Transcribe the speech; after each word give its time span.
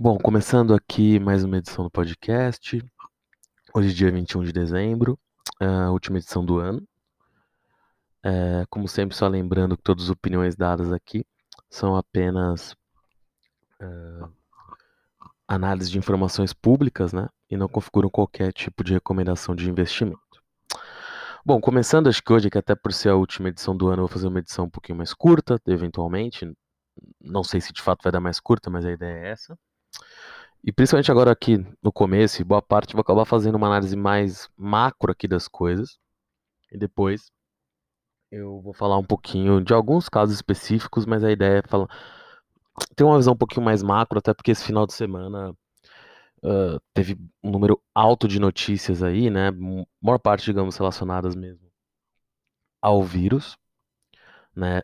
Bom, 0.00 0.16
começando 0.16 0.72
aqui 0.74 1.18
mais 1.18 1.42
uma 1.42 1.58
edição 1.58 1.82
do 1.82 1.90
podcast. 1.90 2.80
Hoje, 3.74 3.92
dia 3.92 4.12
21 4.12 4.44
de 4.44 4.52
dezembro, 4.52 5.18
a 5.58 5.90
última 5.90 6.18
edição 6.18 6.44
do 6.46 6.60
ano. 6.60 6.86
É, 8.22 8.64
como 8.70 8.86
sempre, 8.86 9.16
só 9.16 9.26
lembrando 9.26 9.76
que 9.76 9.82
todas 9.82 10.04
as 10.04 10.10
opiniões 10.10 10.54
dadas 10.54 10.92
aqui 10.92 11.26
são 11.68 11.96
apenas 11.96 12.76
uh, 13.82 14.32
análise 15.48 15.90
de 15.90 15.98
informações 15.98 16.52
públicas, 16.52 17.12
né? 17.12 17.28
E 17.50 17.56
não 17.56 17.66
configuram 17.66 18.08
qualquer 18.08 18.52
tipo 18.52 18.84
de 18.84 18.92
recomendação 18.92 19.52
de 19.52 19.68
investimento. 19.68 20.20
Bom, 21.44 21.60
começando, 21.60 22.08
acho 22.08 22.22
que 22.22 22.32
hoje, 22.32 22.48
que 22.48 22.58
até 22.58 22.76
por 22.76 22.92
ser 22.92 23.08
a 23.08 23.16
última 23.16 23.48
edição 23.48 23.76
do 23.76 23.88
ano, 23.88 24.02
eu 24.02 24.06
vou 24.06 24.14
fazer 24.14 24.28
uma 24.28 24.38
edição 24.38 24.66
um 24.66 24.70
pouquinho 24.70 24.98
mais 24.98 25.12
curta, 25.12 25.60
eventualmente. 25.66 26.48
Não 27.20 27.42
sei 27.42 27.60
se 27.60 27.72
de 27.72 27.82
fato 27.82 28.04
vai 28.04 28.12
dar 28.12 28.20
mais 28.20 28.38
curta, 28.38 28.70
mas 28.70 28.86
a 28.86 28.92
ideia 28.92 29.26
é 29.26 29.30
essa. 29.30 29.58
E 30.64 30.72
principalmente 30.72 31.10
agora 31.10 31.32
aqui 31.32 31.58
no 31.82 31.92
começo, 31.92 32.44
boa 32.44 32.62
parte 32.62 32.92
vou 32.94 33.00
acabar 33.00 33.24
fazendo 33.24 33.56
uma 33.56 33.68
análise 33.68 33.96
mais 33.96 34.48
macro 34.56 35.12
aqui 35.12 35.28
das 35.28 35.48
coisas. 35.48 35.98
E 36.72 36.78
depois 36.78 37.30
eu 38.30 38.60
vou 38.60 38.74
falar 38.74 38.98
um 38.98 39.04
pouquinho 39.04 39.62
de 39.62 39.72
alguns 39.72 40.08
casos 40.08 40.34
específicos, 40.34 41.06
mas 41.06 41.24
a 41.24 41.32
ideia 41.32 41.60
é 41.60 41.68
falar 41.68 41.88
ter 42.96 43.04
uma 43.04 43.16
visão 43.16 43.34
um 43.34 43.36
pouquinho 43.36 43.64
mais 43.64 43.82
macro, 43.82 44.18
até 44.18 44.34
porque 44.34 44.50
esse 44.52 44.64
final 44.64 44.86
de 44.86 44.92
semana 44.94 45.50
uh, 46.44 46.80
teve 46.94 47.16
um 47.42 47.50
número 47.50 47.82
alto 47.94 48.28
de 48.28 48.38
notícias 48.40 49.02
aí, 49.02 49.30
né? 49.30 49.50
Maior 50.00 50.18
parte, 50.18 50.44
digamos, 50.46 50.76
relacionadas 50.76 51.34
mesmo 51.34 51.68
ao 52.80 53.02
vírus, 53.02 53.56
né? 54.54 54.82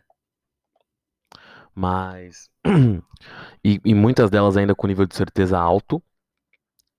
Mas 1.75 2.49
e, 3.63 3.81
e, 3.83 3.93
muitas 3.93 4.29
delas 4.29 4.57
ainda 4.57 4.73
com 4.73 4.87
nível 4.87 5.05
de 5.05 5.15
certeza 5.15 5.59
alto. 5.59 6.01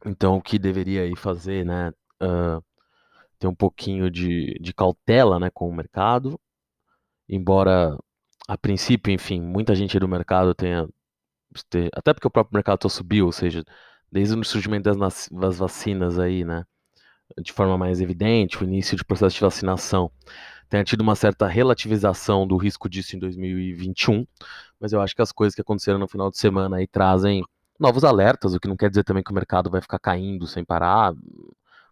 Então, 0.05 0.37
o 0.37 0.43
que 0.43 0.59
deveria 0.59 1.03
aí 1.03 1.17
fazer, 1.17 1.65
né? 1.65 1.91
Uh, 2.23 2.63
ter 3.39 3.47
um 3.47 3.55
pouquinho 3.55 4.11
de, 4.11 4.59
de 4.61 4.73
cautela, 4.73 5.39
né, 5.39 5.51
com 5.51 5.69
o 5.69 5.75
mercado. 5.75 6.41
Embora, 7.29 7.99
a 8.49 8.57
princípio, 8.57 9.13
enfim, 9.13 9.41
muita 9.41 9.75
gente 9.75 9.99
do 9.99 10.09
mercado 10.09 10.55
tenha 10.55 10.89
até 11.95 12.13
porque 12.13 12.27
o 12.29 12.31
próprio 12.31 12.55
mercado 12.55 12.83
só 12.83 12.89
subiu, 12.89 13.27
ou 13.27 13.33
seja, 13.33 13.65
desde 14.13 14.35
o 14.35 14.45
surgimento 14.45 14.95
das, 14.95 15.29
das 15.31 15.59
vacinas 15.59 16.19
aí, 16.19 16.45
né, 16.45 16.65
de 17.43 17.53
forma 17.53 17.79
mais 17.79 18.01
evidente, 18.01 18.63
o 18.63 18.65
início 18.65 18.97
de 18.97 19.05
processo 19.05 19.37
de 19.37 19.41
vacinação, 19.41 20.11
tenha 20.69 20.85
tido 20.85 21.01
uma 21.01 21.15
certa 21.15 21.47
relativização 21.47 22.47
do 22.47 22.57
risco 22.57 22.89
disso 22.89 23.17
em 23.17 23.19
2021, 23.19 24.27
mas 24.81 24.93
eu 24.93 25.01
acho 25.01 25.15
que 25.15 25.23
as 25.23 25.33
coisas 25.33 25.55
que 25.55 25.61
aconteceram 25.61 25.99
no 25.99 26.09
final 26.09 26.31
de 26.31 26.39
semana 26.39 26.77
aí 26.77 26.87
trazem 26.87 27.45
novos 27.79 28.05
alertas, 28.05 28.55
o 28.55 28.61
que 28.61 28.69
não 28.69 28.77
quer 28.77 28.89
dizer 28.89 29.05
também 29.05 29.23
que 29.23 29.31
o 29.31 29.35
mercado 29.35 29.71
vai 29.71 29.81
ficar 29.81 29.99
caindo 29.99 30.47
sem 30.47 30.65
parar. 30.65 31.15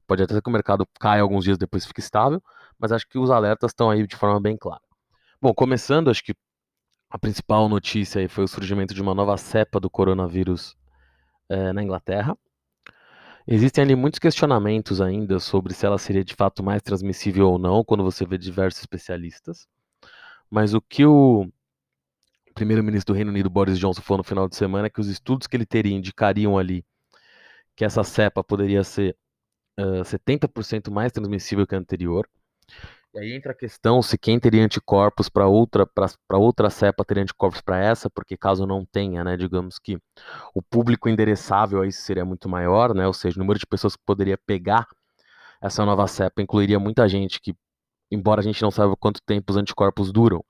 Pode 0.06 0.22
até 0.22 0.34
ser 0.34 0.42
que 0.42 0.48
o 0.48 0.52
mercado 0.52 0.86
caia 1.00 1.22
alguns 1.22 1.44
dias 1.44 1.58
depois 1.58 1.86
fique 1.86 2.00
estável, 2.00 2.42
mas 2.78 2.92
acho 2.92 3.08
que 3.08 3.18
os 3.18 3.30
alertas 3.30 3.70
estão 3.70 3.90
aí 3.90 4.06
de 4.06 4.16
forma 4.16 4.40
bem 4.40 4.56
clara. 4.56 4.82
Bom, 5.40 5.52
começando, 5.52 6.10
acho 6.10 6.22
que 6.22 6.34
a 7.10 7.18
principal 7.18 7.68
notícia 7.68 8.20
aí 8.20 8.28
foi 8.28 8.44
o 8.44 8.48
surgimento 8.48 8.94
de 8.94 9.00
uma 9.00 9.14
nova 9.14 9.36
cepa 9.36 9.78
do 9.78 9.88
coronavírus 9.88 10.77
é, 11.48 11.72
na 11.72 11.82
Inglaterra. 11.82 12.36
Existem 13.46 13.84
ali 13.84 13.94
muitos 13.94 14.18
questionamentos 14.18 15.00
ainda 15.00 15.38
sobre 15.38 15.74
se 15.74 15.84
ela 15.84 15.98
seria 15.98 16.24
de 16.24 16.34
fato 16.34 16.62
mais 16.62 16.82
transmissível 16.82 17.50
ou 17.50 17.58
não, 17.58 17.84
quando 17.84 18.02
você 18.02 18.24
vê 18.24 18.38
diversos 18.38 18.80
especialistas. 18.80 19.68
Mas 20.50 20.72
o 20.72 20.80
que 20.80 21.05
o 21.05 21.50
primeiro-ministro 22.55 23.12
do 23.12 23.16
Reino 23.16 23.30
Unido, 23.30 23.50
Boris 23.50 23.78
Johnson, 23.78 24.00
falou 24.00 24.19
no 24.19 24.24
final 24.24 24.48
de 24.48 24.56
semana 24.56 24.88
que 24.88 25.00
os 25.00 25.08
estudos 25.08 25.47
que 25.47 25.56
ele 25.56 25.66
teria 25.66 25.94
indicariam 25.94 26.56
ali 26.56 26.84
que 27.77 27.84
essa 27.84 28.05
cepa 28.05 28.42
poderia 28.42 28.84
ser 28.84 29.16
uh, 29.78 30.02
70% 30.02 30.91
mais 30.91 31.12
transmissível 31.12 31.66
que 31.66 31.74
a 31.74 31.78
anterior. 31.78 32.28
E 33.14 33.18
aí 33.18 33.33
entra 33.33 33.52
a 33.52 33.55
questão 33.55 34.02
se 34.02 34.18
quem 34.18 34.40
teria 34.40 34.64
anticorpos 34.64 35.28
para 35.28 35.46
outra 35.46 35.86
para 35.86 36.39
outra 36.39 36.68
cepa 36.68 37.05
teria 37.05 37.23
anticorpos 37.23 37.61
para 37.61 37.78
essa, 37.78 38.11
porque 38.11 38.36
caso 38.36 38.67
não 38.67 38.84
tenha, 38.84 39.23
né, 39.23 39.36
digamos 39.36 39.78
que 39.78 39.98
o 40.52 40.61
público 40.61 41.08
endereçável 41.08 41.83
aí 41.83 41.92
seria 41.92 42.24
muito 42.24 42.48
maior, 42.48 42.92
né, 42.92 43.07
ou 43.07 43.12
seja, 43.12 43.36
o 43.36 43.40
número 43.40 43.58
de 43.58 43.67
pessoas 43.67 43.95
que 43.95 44.02
poderia 44.05 44.36
pegar 44.36 44.89
essa 45.62 45.84
nova 45.84 46.07
cepa 46.08 46.42
incluiria 46.42 46.78
muita 46.80 47.08
gente 47.08 47.40
que, 47.40 47.55
embora 48.11 48.40
a 48.40 48.45
gente 48.45 48.61
não 48.62 48.70
saiba 48.70 48.96
quanto 48.96 49.20
tempo 49.24 49.52
os 49.52 49.57
anticorpos 49.57 50.12
duram, 50.12 50.45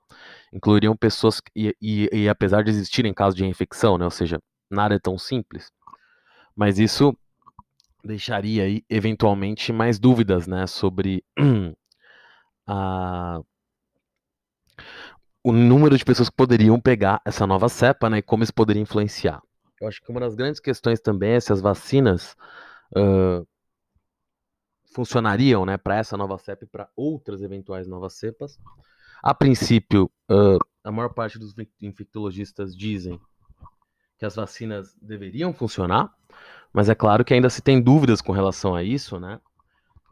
incluiriam 0.53 0.95
pessoas 0.95 1.41
e, 1.55 1.75
e, 1.81 2.09
e 2.11 2.29
apesar 2.29 2.63
de 2.63 2.69
existirem 2.69 3.13
casos 3.13 3.35
de 3.35 3.45
infecção, 3.45 3.97
né, 3.97 4.05
ou 4.05 4.11
seja, 4.11 4.39
nada 4.69 4.95
é 4.95 4.99
tão 4.99 5.17
simples, 5.17 5.71
mas 6.55 6.79
isso 6.79 7.15
deixaria 8.03 8.63
aí 8.63 8.83
eventualmente 8.89 9.73
mais 9.73 9.99
dúvidas, 9.99 10.47
né, 10.47 10.67
sobre 10.67 11.23
a 12.67 13.41
o 15.43 15.51
número 15.51 15.95
de 15.95 16.03
pessoas 16.03 16.27
que 16.27 16.35
poderiam 16.35 16.81
pegar 16.81 17.21
essa 17.23 17.45
nova 17.45 17.69
cepa, 17.69 18.09
né, 18.09 18.17
e 18.17 18.21
como 18.23 18.43
isso 18.43 18.51
poderia 18.51 18.81
influenciar. 18.81 19.43
Eu 19.79 19.87
acho 19.87 20.01
que 20.01 20.09
uma 20.09 20.19
das 20.19 20.33
grandes 20.33 20.59
questões 20.59 20.99
também 20.99 21.33
é 21.33 21.39
se 21.39 21.53
as 21.53 21.61
vacinas 21.61 22.35
uh, 22.97 23.45
funcionariam, 24.91 25.63
né, 25.63 25.77
para 25.77 25.97
essa 25.97 26.17
nova 26.17 26.39
cepa 26.39 26.63
e 26.63 26.67
para 26.67 26.89
outras 26.95 27.43
eventuais 27.43 27.85
novas 27.85 28.13
cepas. 28.13 28.57
A 29.21 29.33
princípio, 29.33 30.11
uh, 30.29 30.59
a 30.83 30.91
maior 30.91 31.09
parte 31.09 31.39
dos 31.39 31.53
infectologistas 31.81 32.75
dizem 32.75 33.19
que 34.17 34.25
as 34.25 34.35
vacinas 34.35 34.95
deveriam 35.01 35.53
funcionar, 35.53 36.13
mas 36.71 36.89
é 36.89 36.95
claro 36.95 37.25
que 37.25 37.33
ainda 37.33 37.49
se 37.49 37.61
tem 37.61 37.81
dúvidas 37.81 38.21
com 38.21 38.31
relação 38.31 38.75
a 38.75 38.83
isso, 38.83 39.19
né? 39.19 39.39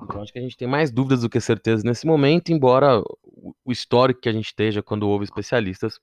Então 0.02 0.22
acho 0.22 0.34
que 0.34 0.40
a 0.40 0.41
gente 0.41 0.58
tem 0.58 0.68
mais 0.68 0.91
dúvidas 0.91 1.22
do 1.22 1.30
que 1.30 1.40
certezas 1.40 1.84
nesse 1.84 2.06
momento, 2.06 2.52
embora 2.52 3.02
o 3.64 3.72
histórico 3.72 4.22
que 4.22 4.30
a 4.30 4.34
gente 4.34 4.46
esteja 4.46 4.81
quando 4.81 5.08
houve 5.08 5.24
especialistas, 5.24 6.00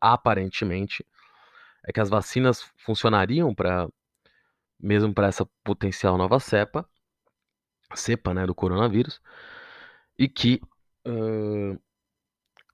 aparentemente, 0.00 1.06
é 1.84 1.92
que 1.92 2.00
as 2.00 2.08
vacinas 2.08 2.64
funcionariam 2.76 3.54
para 3.54 3.88
mesmo 4.78 5.14
para 5.14 5.28
essa 5.28 5.46
potencial 5.64 6.18
nova 6.18 6.38
cepa, 6.38 6.86
cepa, 7.94 8.34
né, 8.34 8.46
do 8.46 8.54
coronavírus, 8.54 9.20
e 10.18 10.28
que 10.28 10.60
uh, 11.06 11.80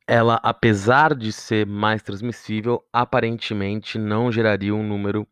ela, 0.07 0.41
apesar 0.43 1.15
de 1.15 1.33
ser 1.33 1.67
mais 1.67 2.03
transmissível, 2.03 2.85
aparentemente 2.93 3.99
não 3.99 4.31
geraria 4.33 4.75
um 4.75 4.87
número 4.87 5.27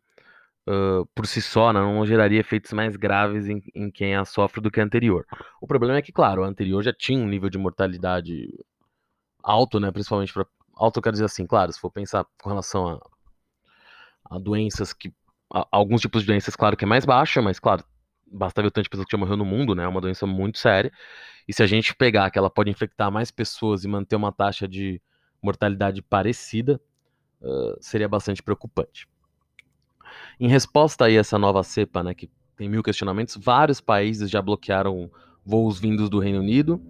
uh, 0.67 1.05
por 1.13 1.27
si 1.27 1.41
só, 1.41 1.73
né, 1.73 1.79
não 1.79 2.05
geraria 2.05 2.39
efeitos 2.39 2.71
mais 2.73 2.95
graves 2.95 3.47
em, 3.47 3.61
em, 3.75 3.91
quem 3.91 4.15
a 4.15 4.25
sofre 4.25 4.61
do 4.61 4.71
que 4.71 4.79
a 4.79 4.83
anterior. 4.83 5.25
O 5.61 5.67
problema 5.67 5.97
é 5.97 6.01
que, 6.01 6.11
claro, 6.11 6.43
a 6.43 6.47
anterior 6.47 6.81
já 6.81 6.93
tinha 6.93 7.19
um 7.19 7.27
nível 7.27 7.49
de 7.49 7.57
mortalidade 7.57 8.47
alto, 9.43 9.79
né, 9.79 9.91
principalmente 9.91 10.33
para 10.33 10.45
alto, 10.75 10.99
eu 10.99 11.03
quero 11.03 11.13
dizer 11.13 11.25
assim, 11.25 11.45
claro, 11.45 11.71
se 11.71 11.79
for 11.79 11.91
pensar 11.91 12.25
com 12.41 12.49
relação 12.49 12.87
a, 12.87 14.35
a 14.35 14.39
doenças 14.39 14.93
que 14.93 15.13
a, 15.53 15.67
alguns 15.71 16.01
tipos 16.01 16.21
de 16.21 16.27
doenças, 16.27 16.55
claro 16.55 16.77
que 16.77 16.85
é 16.85 16.87
mais 16.87 17.05
baixa, 17.05 17.41
mas 17.41 17.59
claro, 17.59 17.83
basta 18.31 18.61
ver 18.61 18.69
o 18.69 18.71
tanto 18.71 18.85
de 18.85 18.89
pessoas 18.89 19.05
que 19.05 19.11
já 19.11 19.17
morreu 19.17 19.37
no 19.37 19.45
mundo, 19.45 19.75
né? 19.75 19.83
É 19.83 19.87
uma 19.87 20.01
doença 20.01 20.25
muito 20.25 20.57
séria. 20.57 20.91
E 21.47 21.53
se 21.53 21.61
a 21.61 21.67
gente 21.67 21.95
pegar 21.95 22.29
que 22.31 22.39
ela 22.39 22.49
pode 22.49 22.69
infectar 22.69 23.11
mais 23.11 23.31
pessoas 23.31 23.83
e 23.83 23.87
manter 23.87 24.15
uma 24.15 24.31
taxa 24.31 24.67
de 24.67 25.01
mortalidade 25.41 26.01
parecida, 26.01 26.79
uh, 27.41 27.75
seria 27.79 28.07
bastante 28.07 28.41
preocupante. 28.41 29.07
Em 30.39 30.47
resposta 30.47 31.05
a 31.05 31.11
essa 31.11 31.37
nova 31.37 31.63
cepa, 31.63 32.03
né, 32.03 32.13
que 32.13 32.29
tem 32.55 32.69
mil 32.69 32.83
questionamentos, 32.83 33.37
vários 33.37 33.81
países 33.81 34.29
já 34.29 34.41
bloquearam 34.41 35.09
voos 35.43 35.79
vindos 35.79 36.09
do 36.09 36.19
Reino 36.19 36.39
Unido, 36.39 36.81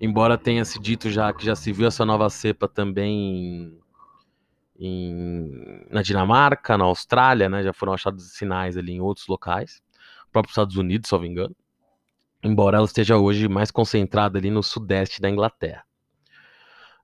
embora 0.00 0.38
tenha 0.38 0.64
se 0.64 0.80
dito 0.80 1.10
já 1.10 1.32
que 1.32 1.44
já 1.44 1.54
se 1.54 1.72
viu 1.72 1.86
essa 1.86 2.04
nova 2.04 2.28
cepa 2.30 2.66
também 2.66 3.78
em, 4.78 5.86
na 5.90 6.02
Dinamarca, 6.02 6.78
na 6.78 6.84
Austrália, 6.84 7.48
né, 7.48 7.62
já 7.62 7.72
foram 7.72 7.92
achados 7.92 8.32
sinais 8.32 8.76
ali 8.76 8.92
em 8.92 9.00
outros 9.00 9.26
locais, 9.26 9.82
próprios 10.34 10.52
Estados 10.52 10.76
Unidos, 10.76 11.08
me 11.12 11.28
engano, 11.28 11.54
embora 12.42 12.76
ela 12.76 12.86
esteja 12.86 13.16
hoje 13.16 13.48
mais 13.48 13.70
concentrada 13.70 14.36
ali 14.36 14.50
no 14.50 14.62
sudeste 14.62 15.20
da 15.20 15.30
Inglaterra. 15.30 15.84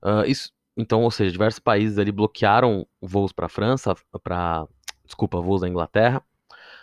Uh, 0.03 0.25
isso, 0.27 0.51
então, 0.75 1.01
ou 1.01 1.11
seja, 1.11 1.31
diversos 1.31 1.59
países 1.59 1.97
ali 1.97 2.11
bloquearam 2.11 2.85
voos 3.01 3.31
para 3.31 3.45
a 3.45 3.49
França, 3.49 3.95
para 4.21 4.67
desculpa, 5.05 5.39
voos 5.39 5.61
da 5.61 5.69
Inglaterra, 5.69 6.21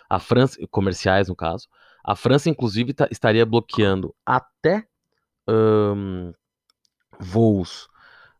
a 0.09 0.19
França, 0.19 0.57
comerciais 0.71 1.27
no 1.27 1.35
caso, 1.35 1.67
a 2.03 2.15
França 2.15 2.49
inclusive 2.49 2.93
tá, 2.93 3.07
estaria 3.11 3.45
bloqueando 3.45 4.15
até 4.25 4.87
um, 5.47 6.33
voos 7.19 7.87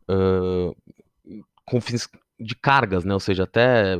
uh, 0.09 0.75
com 1.65 1.79
fins 1.79 2.09
de 2.39 2.55
cargas, 2.55 3.03
né? 3.03 3.13
Ou 3.13 3.19
seja, 3.19 3.44
até 3.44 3.97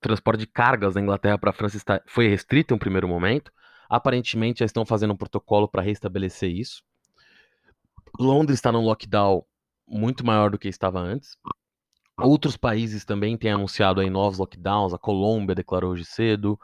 transporte 0.00 0.40
de 0.40 0.46
cargas 0.46 0.94
da 0.94 1.00
Inglaterra 1.00 1.38
para 1.38 1.50
a 1.50 1.52
França 1.52 1.76
está, 1.76 2.00
foi 2.06 2.28
restrito 2.28 2.72
em 2.72 2.76
um 2.76 2.78
primeiro 2.78 3.08
momento. 3.08 3.52
Aparentemente 3.88 4.60
já 4.60 4.66
estão 4.66 4.84
fazendo 4.84 5.12
um 5.14 5.16
protocolo 5.16 5.68
para 5.68 5.82
restabelecer 5.82 6.50
isso. 6.50 6.82
Londres 8.18 8.58
está 8.58 8.70
num 8.70 8.84
lockdown 8.84 9.44
muito 9.86 10.24
maior 10.24 10.50
do 10.50 10.58
que 10.58 10.68
estava 10.68 11.00
antes. 11.00 11.36
Outros 12.18 12.56
países 12.56 13.04
também 13.04 13.36
têm 13.36 13.52
anunciado 13.52 14.00
aí 14.00 14.10
novos 14.10 14.38
lockdowns, 14.38 14.92
a 14.92 14.98
Colômbia 14.98 15.54
declarou 15.54 15.92
hoje 15.92 16.04
cedo. 16.04 16.58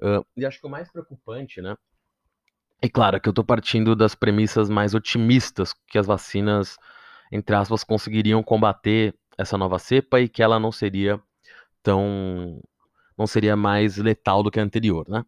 Uh, 0.00 0.24
e 0.36 0.46
acho 0.46 0.58
que 0.58 0.66
o 0.66 0.70
mais 0.70 0.90
preocupante, 0.90 1.60
né? 1.60 1.76
É 2.80 2.88
claro 2.88 3.20
que 3.20 3.28
eu 3.28 3.30
estou 3.30 3.44
partindo 3.44 3.94
das 3.94 4.14
premissas 4.14 4.68
mais 4.68 4.94
otimistas 4.94 5.74
que 5.86 5.98
as 5.98 6.06
vacinas, 6.06 6.76
entre 7.30 7.54
aspas, 7.54 7.84
conseguiriam 7.84 8.42
combater 8.42 9.14
essa 9.38 9.56
nova 9.56 9.78
cepa 9.78 10.20
e 10.20 10.28
que 10.28 10.42
ela 10.42 10.58
não 10.58 10.72
seria 10.72 11.20
tão. 11.84 12.60
não 13.16 13.26
seria 13.26 13.54
mais 13.54 13.96
letal 13.98 14.42
do 14.42 14.50
que 14.50 14.58
a 14.58 14.62
anterior, 14.64 15.06
né? 15.08 15.24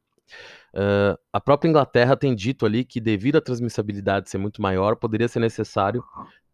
Uh, 0.75 1.17
a 1.33 1.41
própria 1.41 1.69
Inglaterra 1.69 2.17
tem 2.17 2.35
dito 2.35 2.67
ali 2.67 2.85
que, 2.85 3.01
devido 3.01 3.37
à 3.37 3.41
transmissibilidade 3.41 4.29
ser 4.29 4.39
muito 4.39 4.61
maior, 4.61 4.97
poderia 4.97 5.29
ser 5.29 5.39
necessário 5.39 6.05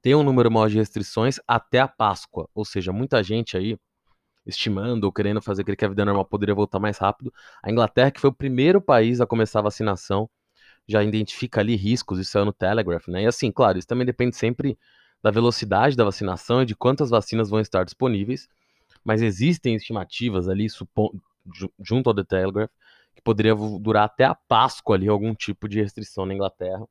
ter 0.02 0.14
um 0.14 0.22
número 0.22 0.50
maior 0.50 0.68
de 0.68 0.76
restrições 0.76 1.38
até 1.48 1.80
a 1.80 1.88
Páscoa. 1.88 2.48
Ou 2.54 2.64
seja, 2.64 2.92
muita 2.92 3.22
gente 3.22 3.56
aí 3.56 3.78
estimando 4.44 5.04
ou 5.04 5.12
querendo 5.12 5.40
fazer 5.40 5.64
que 5.64 5.84
a 5.84 5.88
vida 5.88 6.04
normal 6.04 6.24
poderia 6.24 6.54
voltar 6.54 6.78
mais 6.78 6.98
rápido. 6.98 7.32
A 7.62 7.70
Inglaterra, 7.70 8.10
que 8.10 8.20
foi 8.20 8.30
o 8.30 8.32
primeiro 8.32 8.80
país 8.80 9.20
a 9.20 9.26
começar 9.26 9.60
a 9.60 9.62
vacinação, 9.62 10.28
já 10.86 11.02
identifica 11.02 11.60
ali 11.60 11.76
riscos, 11.76 12.18
isso 12.18 12.36
é 12.38 12.44
no 12.44 12.52
Telegraph, 12.52 13.06
né? 13.08 13.22
E 13.22 13.26
assim, 13.26 13.52
claro, 13.52 13.78
isso 13.78 13.86
também 13.86 14.04
depende 14.04 14.36
sempre 14.36 14.76
da 15.22 15.30
velocidade 15.30 15.96
da 15.96 16.04
vacinação 16.04 16.62
e 16.62 16.66
de 16.66 16.74
quantas 16.74 17.10
vacinas 17.10 17.48
vão 17.48 17.60
estar 17.60 17.84
disponíveis, 17.84 18.48
mas 19.04 19.22
existem 19.22 19.74
estimativas 19.74 20.48
ali, 20.48 20.66
junto 21.80 22.08
ao 22.08 22.14
The 22.14 22.24
Telegraph, 22.24 22.70
que 23.14 23.22
poderia 23.22 23.54
durar 23.54 24.04
até 24.04 24.24
a 24.24 24.34
Páscoa 24.34 24.96
ali, 24.96 25.08
algum 25.08 25.34
tipo 25.34 25.68
de 25.68 25.80
restrição 25.80 26.24
na 26.24 26.34
Inglaterra. 26.34 26.86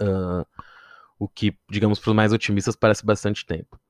Uh, 0.00 0.46
o 1.18 1.26
que, 1.26 1.56
digamos, 1.70 1.98
para 1.98 2.10
os 2.10 2.16
mais 2.16 2.32
otimistas 2.32 2.76
parece 2.76 3.04
bastante 3.04 3.44
tempo. 3.44 3.80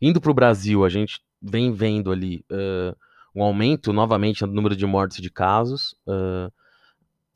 Indo 0.00 0.20
para 0.20 0.30
o 0.30 0.34
Brasil, 0.34 0.84
a 0.84 0.88
gente 0.88 1.20
vem 1.42 1.72
vendo 1.72 2.10
ali 2.10 2.44
uh, 2.50 2.96
um 3.34 3.42
aumento 3.42 3.92
novamente 3.92 4.44
no 4.46 4.52
número 4.52 4.74
de 4.74 4.86
mortes 4.86 5.18
e 5.18 5.22
de 5.22 5.30
casos. 5.30 5.92
Uh, 6.06 6.50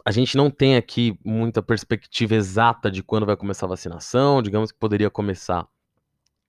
a 0.04 0.10
gente 0.10 0.36
não 0.36 0.50
tem 0.50 0.76
aqui 0.76 1.18
muita 1.24 1.62
perspectiva 1.62 2.34
exata 2.34 2.90
de 2.90 3.02
quando 3.02 3.26
vai 3.26 3.36
começar 3.36 3.66
a 3.66 3.68
vacinação. 3.68 4.42
Digamos 4.42 4.72
que 4.72 4.78
poderia 4.78 5.10
começar 5.10 5.66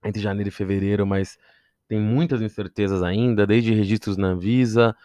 entre 0.04 0.22
janeiro 0.22 0.48
e 0.48 0.52
fevereiro, 0.52 1.06
mas 1.06 1.38
tem 1.92 2.00
muitas 2.00 2.40
incertezas 2.40 3.02
ainda, 3.02 3.46
desde 3.46 3.74
registros 3.74 4.16
na 4.16 4.28
Anvisa, 4.28 4.96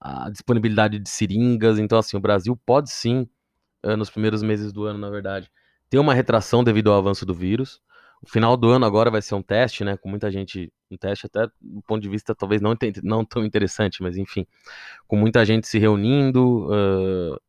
a 0.00 0.30
disponibilidade 0.30 1.00
de 1.00 1.10
seringas. 1.10 1.76
Então, 1.76 1.98
assim, 1.98 2.16
o 2.16 2.20
Brasil 2.20 2.56
pode 2.64 2.88
sim, 2.88 3.28
uh, 3.84 3.96
nos 3.96 4.10
primeiros 4.10 4.40
meses 4.40 4.72
do 4.72 4.84
ano, 4.84 4.96
na 4.96 5.10
verdade, 5.10 5.50
ter 5.88 5.98
uma 5.98 6.14
retração 6.14 6.62
devido 6.62 6.92
ao 6.92 6.96
avanço 6.96 7.26
do 7.26 7.34
vírus. 7.34 7.82
O 8.22 8.30
final 8.30 8.56
do 8.56 8.70
ano 8.70 8.86
agora 8.86 9.10
vai 9.10 9.20
ser 9.20 9.34
um 9.34 9.42
teste, 9.42 9.82
né? 9.82 9.96
Com 9.96 10.08
muita 10.08 10.30
gente, 10.30 10.72
um 10.88 10.96
teste 10.96 11.26
até 11.26 11.48
do 11.60 11.82
ponto 11.82 12.00
de 12.00 12.08
vista 12.08 12.32
talvez 12.32 12.62
não, 12.62 12.76
não 13.02 13.24
tão 13.24 13.44
interessante, 13.44 14.00
mas 14.00 14.16
enfim, 14.16 14.46
com 15.08 15.16
muita 15.16 15.44
gente 15.44 15.66
se 15.66 15.80
reunindo, 15.80 16.68
uh, 16.68 17.40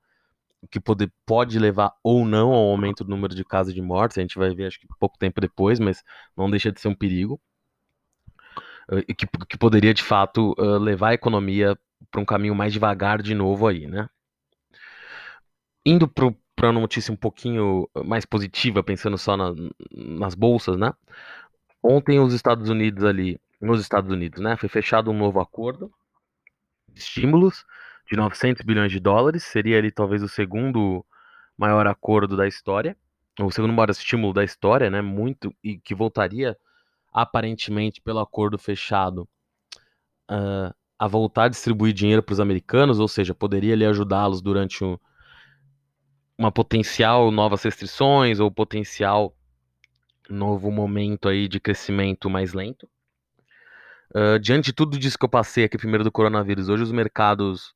que 0.72 0.80
pode, 0.80 1.08
pode 1.24 1.60
levar 1.60 1.94
ou 2.04 2.26
não 2.26 2.52
ao 2.52 2.72
aumento 2.72 3.04
do 3.04 3.12
número 3.12 3.36
de 3.36 3.46
casos 3.46 3.76
de 3.76 3.82
mortes. 3.82 4.18
A 4.18 4.22
gente 4.22 4.40
vai 4.40 4.56
ver, 4.56 4.66
acho 4.66 4.80
que 4.80 4.88
pouco 5.00 5.20
tempo 5.20 5.40
depois, 5.40 5.80
mas 5.80 6.04
não 6.36 6.50
deixa 6.50 6.72
de 6.72 6.82
ser 6.82 6.88
um 6.88 6.96
perigo. 6.96 7.40
Uh, 8.90 9.06
que, 9.16 9.28
que 9.48 9.58
poderia 9.58 9.94
de 9.94 10.04
fato 10.04 10.54
uh, 10.58 10.78
levar 10.78 11.10
a 11.10 11.14
economia 11.14 11.78
para 12.10 12.22
um 12.22 12.26
caminho 12.26 12.56
mais 12.56 12.74
devagar 12.74 13.22
de 13.22 13.34
novo 13.36 13.68
aí, 13.68 13.88
né? 13.88 14.10
Indo 15.86 16.08
para 16.08 16.70
uma 16.70 16.80
notícia 16.80 17.14
um 17.14 17.18
pouquinho 17.18 17.90
mais 18.06 18.26
positiva, 18.26 18.84
pensando 18.84 19.18
só 19.18 19.36
na, 19.36 19.54
nas 19.92 20.36
bolsas, 20.36 20.78
né? 20.78 20.94
Ontem 21.84 22.20
os 22.20 22.34
Estados 22.34 22.70
Unidos 22.70 23.04
ali, 23.04 23.40
nos 23.60 23.82
Estados 23.82 24.12
Unidos, 24.12 24.40
né, 24.40 24.56
foi 24.56 24.70
fechado 24.70 25.10
um 25.10 25.18
novo 25.18 25.40
acordo 25.40 25.92
de 26.88 27.00
estímulos 27.00 27.66
de 28.10 28.16
900 28.16 28.64
bilhões 28.64 28.92
de 28.92 29.00
dólares, 29.00 29.44
seria 29.44 29.78
ali 29.78 29.92
talvez 29.92 30.22
o 30.22 30.28
segundo 30.28 31.04
maior 31.58 31.88
acordo 31.88 32.38
da 32.38 32.48
história, 32.48 32.96
o 33.40 33.52
segundo 33.52 33.74
maior 33.74 33.90
estímulo 33.90 34.34
da 34.34 34.44
história, 34.44 34.90
né, 34.90 35.02
muito 35.02 35.56
e 35.64 35.80
que 35.80 35.96
voltaria 35.96 36.56
aparentemente 37.12 38.02
pelo 38.02 38.20
acordo 38.20 38.58
fechado 38.58 39.28
uh, 40.30 40.74
a 40.98 41.08
voltar 41.08 41.46
a 41.46 41.50
distribuir 41.50 41.94
dinheiro 41.94 42.24
para 42.24 42.34
os 42.34 42.40
americanos, 42.40 43.00
ou 43.00 43.08
seja, 43.08 43.34
poderia 43.34 43.74
ali 43.74 43.86
ajudá-los 43.86 44.42
durante 44.42 44.84
um 44.84 44.98
uma 46.38 46.52
potencial 46.52 47.30
novas 47.30 47.62
restrições 47.62 48.40
ou 48.40 48.50
potencial 48.50 49.36
novo 50.28 50.72
momento 50.72 51.30
aí 51.30 51.48
de 51.48 51.60
crescimento 51.60 52.32
mais 52.32 52.52
lento. 52.54 52.90
Uh, 54.16 54.40
diante 54.40 54.66
de 54.66 54.74
tudo 54.74 54.98
disso 54.98 55.20
que 55.20 55.26
eu 55.26 55.30
passei 55.30 55.66
aqui 55.66 55.78
primeiro 55.78 56.04
do 56.04 56.12
coronavírus, 56.12 56.68
hoje 56.68 56.82
os 56.82 56.92
mercados 56.92 57.76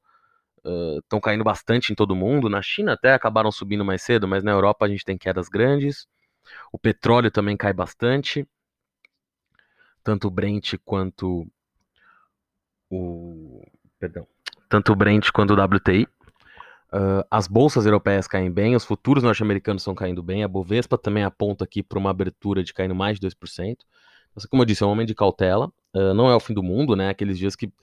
estão 0.97 1.19
uh, 1.19 1.21
caindo 1.21 1.43
bastante 1.43 1.91
em 1.91 1.95
todo 1.95 2.15
mundo. 2.15 2.49
Na 2.49 2.61
China 2.61 2.93
até 2.93 3.13
acabaram 3.13 3.51
subindo 3.51 3.85
mais 3.85 4.01
cedo, 4.01 4.27
mas 4.27 4.43
na 4.43 4.51
Europa 4.51 4.85
a 4.85 4.89
gente 4.89 5.05
tem 5.05 5.17
quedas 5.17 5.47
grandes. 5.47 6.07
O 6.71 6.79
petróleo 6.79 7.29
também 7.29 7.55
cai 7.55 7.71
bastante, 7.71 8.47
tanto 10.05 10.27
o 10.27 10.31
Brent 10.31 10.75
quanto 10.85 11.47
o 12.89 13.65
perdão, 13.99 14.27
tanto 14.69 14.93
o 14.93 14.95
Brent 14.95 15.31
quanto 15.31 15.53
o 15.53 15.61
WTI. 15.61 16.07
Uh, 16.93 17.25
as 17.29 17.47
bolsas 17.47 17.85
europeias 17.85 18.27
caem 18.27 18.51
bem, 18.51 18.75
os 18.75 18.85
futuros 18.85 19.23
norte-americanos 19.23 19.81
estão 19.81 19.95
caindo 19.95 20.21
bem, 20.21 20.43
a 20.43 20.47
Bovespa 20.47 20.97
também 20.97 21.23
aponta 21.23 21.63
aqui 21.65 21.81
para 21.81 21.97
uma 21.97 22.11
abertura 22.11 22.63
de 22.63 22.71
caindo 22.71 22.93
mais 22.93 23.19
de 23.19 23.27
2%. 23.27 23.35
Então, 24.31 24.49
como 24.49 24.61
eu 24.61 24.65
disse, 24.65 24.83
é 24.83 24.85
um 24.85 24.89
momento 24.89 25.07
de 25.07 25.15
cautela, 25.15 25.73
uh, 25.93 26.13
não 26.13 26.29
é 26.29 26.35
o 26.35 26.39
fim 26.39 26.53
do 26.53 26.61
mundo, 26.61 26.95
né? 26.95 27.09
Aqueles 27.09 27.37
dias 27.39 27.55
que 27.55 27.73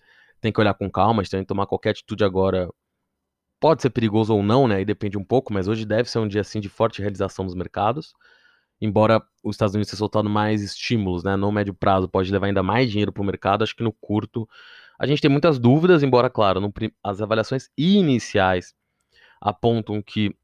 tem 0.40 0.52
que 0.52 0.60
olhar 0.60 0.74
com 0.74 0.88
calma, 0.88 1.24
tem 1.24 1.40
que 1.40 1.46
tomar 1.46 1.66
qualquer 1.66 1.90
atitude 1.90 2.24
agora. 2.24 2.70
Pode 3.60 3.82
ser 3.82 3.90
perigoso 3.90 4.32
ou 4.34 4.42
não, 4.42 4.68
né? 4.68 4.76
Aí 4.76 4.84
depende 4.84 5.18
um 5.18 5.24
pouco, 5.24 5.52
mas 5.52 5.66
hoje 5.66 5.84
deve 5.84 6.08
ser 6.08 6.20
um 6.20 6.28
dia 6.28 6.40
assim 6.40 6.60
de 6.60 6.68
forte 6.68 7.00
realização 7.00 7.44
dos 7.44 7.54
mercados. 7.54 8.14
Embora 8.84 9.22
os 9.44 9.54
Estados 9.54 9.76
Unidos 9.76 9.90
tenha 9.90 9.98
soltado 9.98 10.28
mais 10.28 10.60
estímulos, 10.60 11.22
né? 11.22 11.36
No 11.36 11.52
médio 11.52 11.72
prazo 11.72 12.08
pode 12.08 12.32
levar 12.32 12.48
ainda 12.48 12.64
mais 12.64 12.90
dinheiro 12.90 13.12
para 13.12 13.22
o 13.22 13.24
mercado, 13.24 13.62
acho 13.62 13.76
que 13.76 13.82
no 13.84 13.92
curto 13.92 14.48
a 14.98 15.06
gente 15.06 15.22
tem 15.22 15.30
muitas 15.30 15.56
dúvidas, 15.56 16.02
embora, 16.02 16.28
claro, 16.28 16.60
no, 16.60 16.72
as 17.02 17.22
avaliações 17.22 17.70
iniciais 17.78 18.74
apontam 19.40 20.02
que, 20.02 20.34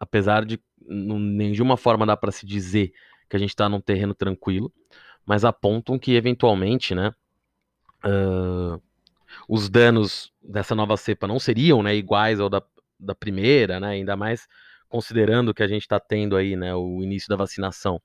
apesar 0.00 0.44
de 0.44 0.60
nem 0.80 1.50
de 1.52 1.60
uma 1.60 1.76
forma 1.76 2.06
dá 2.06 2.16
para 2.16 2.30
se 2.30 2.46
dizer 2.46 2.92
que 3.28 3.34
a 3.36 3.38
gente 3.38 3.50
está 3.50 3.68
num 3.68 3.80
terreno 3.80 4.14
tranquilo, 4.14 4.72
mas 5.26 5.44
apontam 5.44 5.98
que 5.98 6.14
eventualmente, 6.14 6.94
né, 6.94 7.12
uh, 8.04 8.80
os 9.48 9.68
danos 9.68 10.32
dessa 10.40 10.74
nova 10.74 10.96
cepa 10.96 11.26
não 11.26 11.38
seriam, 11.38 11.82
né, 11.82 11.94
iguais 11.96 12.38
ao 12.38 12.48
da, 12.48 12.62
da 12.98 13.14
primeira, 13.14 13.80
né, 13.80 13.88
ainda 13.88 14.16
mais 14.16 14.48
considerando 14.88 15.54
que 15.54 15.62
a 15.62 15.68
gente 15.68 15.82
está 15.82 16.00
tendo 16.00 16.36
aí, 16.36 16.56
né, 16.56 16.74
o 16.74 17.02
início 17.02 17.28
da 17.28 17.36
vacinação, 17.36 18.00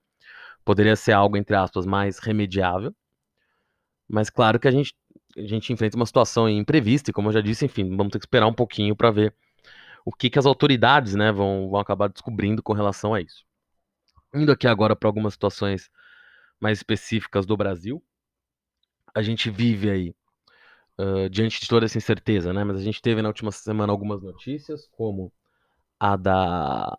poderia 0.66 0.96
ser 0.96 1.14
algo 1.14 1.38
entre 1.38 1.56
aspas 1.56 1.86
mais 1.86 2.20
remediável, 2.20 2.94
mas 4.08 4.30
claro 4.30 4.60
que 4.60 4.68
a 4.68 4.72
gente 4.72 4.94
a 5.36 5.48
gente 5.48 5.74
enfrenta 5.74 5.98
uma 5.98 6.06
situação 6.06 6.48
imprevista 6.48 7.10
e 7.10 7.14
como 7.14 7.30
eu 7.30 7.34
já 7.34 7.42
disse, 7.42 7.66
enfim, 7.66 7.90
vamos 7.96 8.12
ter 8.12 8.20
que 8.20 8.26
esperar 8.26 8.48
um 8.48 8.54
pouquinho 8.54 8.96
para 8.96 9.10
ver 9.10 9.36
o 10.06 10.12
que, 10.12 10.30
que 10.30 10.38
as 10.38 10.46
autoridades 10.46 11.16
né, 11.16 11.32
vão, 11.32 11.70
vão 11.70 11.80
acabar 11.80 12.08
descobrindo 12.08 12.62
com 12.62 12.74
relação 12.74 13.14
a 13.14 13.22
isso. 13.22 13.44
Indo 14.34 14.52
aqui 14.52 14.68
agora 14.68 14.96
para 14.96 15.10
algumas 15.10 15.34
situações 15.34 15.90
mais 16.60 16.80
específicas 16.80 17.46
do 17.46 17.58
Brasil, 17.58 18.04
a 19.16 19.22
gente 19.22 19.50
vive 19.50 19.90
aí 19.90 20.16
uh, 21.00 21.30
diante 21.30 21.60
de 21.60 21.68
toda 21.68 21.86
essa 21.86 21.98
incerteza, 21.98 22.54
né? 22.54 22.64
Mas 22.64 22.78
a 22.78 22.82
gente 22.82 23.02
teve 23.02 23.22
na 23.22 23.30
última 23.30 23.52
semana 23.52 23.92
algumas 23.92 24.22
notícias, 24.22 24.88
como 24.92 25.32
a 26.04 26.18
da 26.18 26.98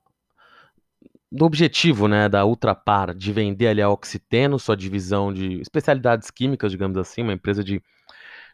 do 1.30 1.44
objetivo, 1.44 2.08
né, 2.08 2.28
da 2.28 2.46
Ultrapar 2.46 3.12
de 3.14 3.32
vender 3.32 3.66
ali 3.68 3.82
a 3.82 3.90
Oxiteno, 3.90 4.58
sua 4.58 4.76
divisão 4.76 5.32
de 5.32 5.60
especialidades 5.60 6.30
químicas, 6.30 6.70
digamos 6.70 6.96
assim, 6.96 7.22
uma 7.22 7.32
empresa 7.32 7.62
de, 7.62 7.82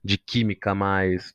de 0.02 0.19
química 0.19 0.75
mais 0.75 1.35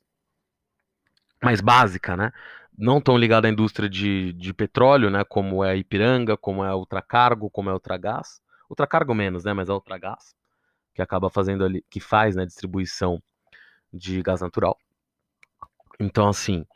mais 1.42 1.60
básica, 1.60 2.16
né? 2.16 2.32
não 2.76 3.00
tão 3.00 3.16
ligado 3.16 3.46
à 3.46 3.48
indústria 3.48 3.88
de, 3.88 4.34
de 4.34 4.52
petróleo, 4.52 5.08
né, 5.08 5.24
como 5.24 5.64
é 5.64 5.70
a 5.70 5.76
Ipiranga, 5.76 6.36
como 6.36 6.62
é 6.62 6.68
a 6.68 6.76
Ultracargo, 6.76 7.48
como 7.48 7.70
é 7.70 7.72
a 7.72 7.74
Ultragás. 7.74 8.40
Ultracargo 8.68 9.14
menos, 9.14 9.44
né, 9.44 9.54
mas 9.54 9.70
a 9.70 9.74
Ultragás, 9.74 10.34
que 10.94 11.00
acaba 11.00 11.30
fazendo 11.30 11.64
ali, 11.64 11.82
que 11.88 12.00
faz, 12.00 12.36
né, 12.36 12.44
distribuição 12.44 13.22
de 13.92 14.22
gás 14.22 14.42
natural. 14.42 14.76
Então, 15.98 16.28
assim, 16.28 16.66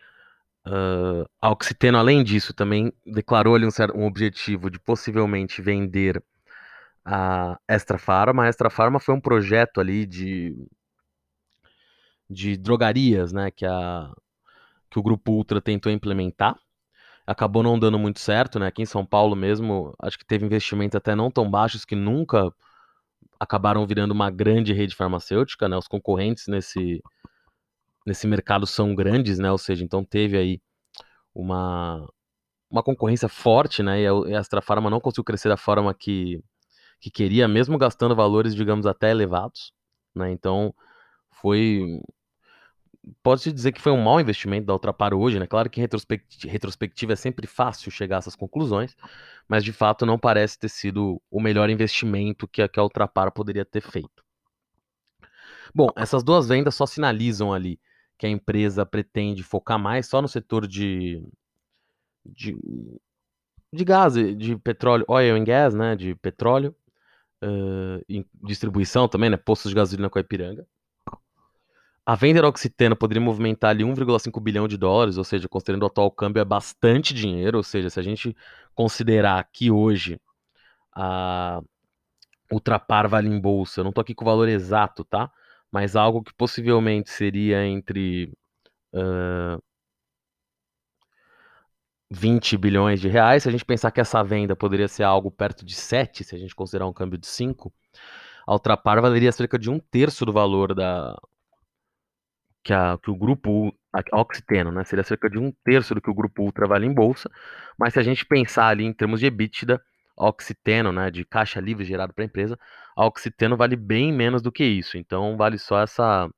uh, 0.66 1.26
Oxiteno, 1.42 1.98
além 1.98 2.22
disso, 2.24 2.54
também 2.54 2.92
declarou 3.06 3.54
ali 3.54 3.66
um, 3.66 3.70
um 3.94 4.06
objetivo 4.06 4.70
de 4.70 4.78
possivelmente 4.78 5.62
vender 5.62 6.22
a 7.04 7.58
Extra 7.68 7.98
Pharma. 7.98 8.44
A 8.44 8.48
Extra 8.48 8.70
Pharma 8.70 9.00
foi 9.00 9.14
um 9.14 9.20
projeto 9.20 9.80
ali 9.80 10.06
de, 10.06 10.56
de 12.28 12.56
drogarias, 12.56 13.32
né, 13.32 13.50
que 13.50 13.66
a 13.66 14.12
que 14.90 14.98
o 14.98 15.02
Grupo 15.02 15.32
Ultra 15.32 15.60
tentou 15.60 15.92
implementar. 15.92 16.58
Acabou 17.26 17.62
não 17.62 17.78
dando 17.78 17.98
muito 17.98 18.18
certo, 18.18 18.58
né? 18.58 18.66
Aqui 18.66 18.82
em 18.82 18.86
São 18.86 19.06
Paulo 19.06 19.36
mesmo, 19.36 19.94
acho 20.00 20.18
que 20.18 20.24
teve 20.26 20.44
investimentos 20.44 20.96
até 20.96 21.14
não 21.14 21.30
tão 21.30 21.48
baixos 21.48 21.84
que 21.84 21.94
nunca 21.94 22.52
acabaram 23.38 23.86
virando 23.86 24.12
uma 24.12 24.30
grande 24.30 24.72
rede 24.72 24.96
farmacêutica, 24.96 25.68
né? 25.68 25.76
Os 25.76 25.86
concorrentes 25.86 26.48
nesse, 26.48 27.00
nesse 28.10 28.26
mercado 28.26 28.66
são 28.66 28.94
grandes, 28.94 29.38
né? 29.38 29.50
Ou 29.52 29.58
seja, 29.58 29.84
então 29.84 30.04
teve 30.04 30.36
aí 30.36 30.60
uma, 31.34 32.06
uma 32.68 32.82
concorrência 32.82 33.28
forte, 33.28 33.82
né? 33.82 34.02
E 34.02 34.34
a 34.34 34.40
Astra 34.40 34.60
Pharma 34.60 34.90
não 34.90 35.00
conseguiu 35.00 35.24
crescer 35.24 35.48
da 35.48 35.56
forma 35.56 35.94
que, 35.94 36.42
que 37.00 37.10
queria, 37.10 37.46
mesmo 37.48 37.78
gastando 37.78 38.14
valores, 38.16 38.54
digamos, 38.54 38.84
até 38.86 39.10
elevados, 39.10 39.72
né? 40.14 40.32
Então 40.32 40.74
foi 41.40 42.00
pode-se 43.22 43.52
dizer 43.52 43.72
que 43.72 43.80
foi 43.80 43.92
um 43.92 44.02
mau 44.02 44.20
investimento 44.20 44.66
da 44.66 44.72
Ultrapar 44.74 45.14
hoje, 45.14 45.38
né? 45.38 45.46
Claro 45.46 45.70
que 45.70 45.80
em 45.80 45.82
retrospectiva, 45.82 46.52
retrospectiva 46.52 47.12
é 47.12 47.16
sempre 47.16 47.46
fácil 47.46 47.90
chegar 47.92 48.16
a 48.16 48.18
essas 48.18 48.36
conclusões, 48.36 48.96
mas 49.48 49.64
de 49.64 49.72
fato 49.72 50.04
não 50.04 50.18
parece 50.18 50.58
ter 50.58 50.68
sido 50.68 51.22
o 51.30 51.40
melhor 51.40 51.70
investimento 51.70 52.48
que 52.48 52.60
a, 52.60 52.68
que 52.68 52.78
a 52.78 52.82
Ultrapar 52.82 53.32
poderia 53.32 53.64
ter 53.64 53.82
feito. 53.82 54.24
Bom, 55.74 55.90
essas 55.96 56.24
duas 56.24 56.48
vendas 56.48 56.74
só 56.74 56.86
sinalizam 56.86 57.52
ali 57.52 57.78
que 58.20 58.26
a 58.26 58.30
empresa 58.30 58.84
pretende 58.84 59.42
focar 59.42 59.78
mais 59.78 60.06
só 60.06 60.20
no 60.20 60.28
setor 60.28 60.66
de, 60.66 61.26
de, 62.22 62.54
de 63.72 63.82
gás, 63.82 64.12
de 64.12 64.58
petróleo, 64.58 65.06
oil 65.08 65.34
and 65.36 65.44
gas, 65.44 65.74
né? 65.74 65.96
De 65.96 66.14
petróleo, 66.16 66.76
uh, 67.42 68.24
distribuição 68.46 69.08
também, 69.08 69.30
né? 69.30 69.38
Postos 69.38 69.70
de 69.70 69.74
gasolina 69.74 70.10
com 70.10 70.18
a 70.18 70.20
Ipiranga. 70.20 70.66
A 72.04 72.14
venda 72.14 72.42
da 72.42 72.48
Oxiteno 72.48 72.94
poderia 72.94 73.22
movimentar 73.22 73.70
ali 73.70 73.84
1,5 73.84 74.38
bilhão 74.38 74.68
de 74.68 74.76
dólares, 74.76 75.16
ou 75.16 75.24
seja, 75.24 75.48
considerando 75.48 75.84
o 75.84 75.86
atual 75.86 76.10
câmbio, 76.10 76.42
é 76.42 76.44
bastante 76.44 77.14
dinheiro. 77.14 77.56
Ou 77.56 77.64
seja, 77.64 77.88
se 77.88 77.98
a 77.98 78.02
gente 78.02 78.36
considerar 78.74 79.48
que 79.50 79.70
hoje 79.70 80.20
a 80.94 81.62
Ultrapar 82.52 83.08
vale 83.08 83.30
em 83.30 83.40
bolsa, 83.40 83.80
eu 83.80 83.84
não 83.84 83.90
estou 83.90 84.02
aqui 84.02 84.14
com 84.14 84.24
o 84.24 84.28
valor 84.28 84.46
exato, 84.46 85.04
tá? 85.04 85.32
Mas 85.72 85.96
algo 85.96 86.22
que 86.22 86.34
possivelmente 86.34 87.10
seria 87.10 87.64
entre 87.64 88.32
uh, 88.94 89.62
20 92.10 92.56
bilhões 92.56 93.00
de 93.00 93.08
reais. 93.08 93.44
Se 93.44 93.48
a 93.48 93.52
gente 93.52 93.64
pensar 93.64 93.90
que 93.90 94.00
essa 94.00 94.22
venda 94.22 94.56
poderia 94.56 94.88
ser 94.88 95.04
algo 95.04 95.30
perto 95.30 95.64
de 95.64 95.74
7, 95.74 96.24
se 96.24 96.34
a 96.34 96.38
gente 96.38 96.54
considerar 96.54 96.86
um 96.86 96.92
câmbio 96.92 97.18
de 97.18 97.26
5, 97.26 97.72
a 98.46 98.52
Ultrapar 98.52 99.00
valeria 99.00 99.32
cerca 99.32 99.58
de 99.58 99.70
um 99.70 99.78
terço 99.78 100.24
do 100.26 100.32
valor 100.32 100.74
da, 100.74 101.16
que, 102.62 102.72
a, 102.72 102.98
que 102.98 103.10
o 103.10 103.16
grupo 103.16 103.72
Oxiteno, 104.12 104.70
né, 104.70 104.84
seria 104.84 105.04
cerca 105.04 105.28
de 105.28 105.38
um 105.38 105.52
terço 105.64 105.94
do 105.94 106.00
que 106.00 106.10
o 106.10 106.14
grupo 106.14 106.42
Ultra 106.42 106.66
vale 106.66 106.86
em 106.86 106.94
bolsa, 106.94 107.30
mas 107.78 107.94
se 107.94 108.00
a 108.00 108.02
gente 108.02 108.24
pensar 108.24 108.68
ali 108.68 108.84
em 108.84 108.92
termos 108.92 109.20
de 109.20 109.26
EBITDA, 109.26 109.80
Oxiteno, 110.28 110.92
né, 110.92 111.10
de 111.10 111.24
caixa 111.24 111.60
livre 111.60 111.84
gerado 111.84 112.12
para 112.12 112.24
a 112.24 112.26
empresa, 112.26 112.58
a 112.96 113.06
Oxiteno 113.06 113.56
vale 113.56 113.76
bem 113.76 114.12
menos 114.12 114.42
do 114.42 114.52
que 114.52 114.64
isso, 114.64 114.96
então 114.98 115.36
vale 115.36 115.58
só 115.58 115.80
essa 115.80 116.28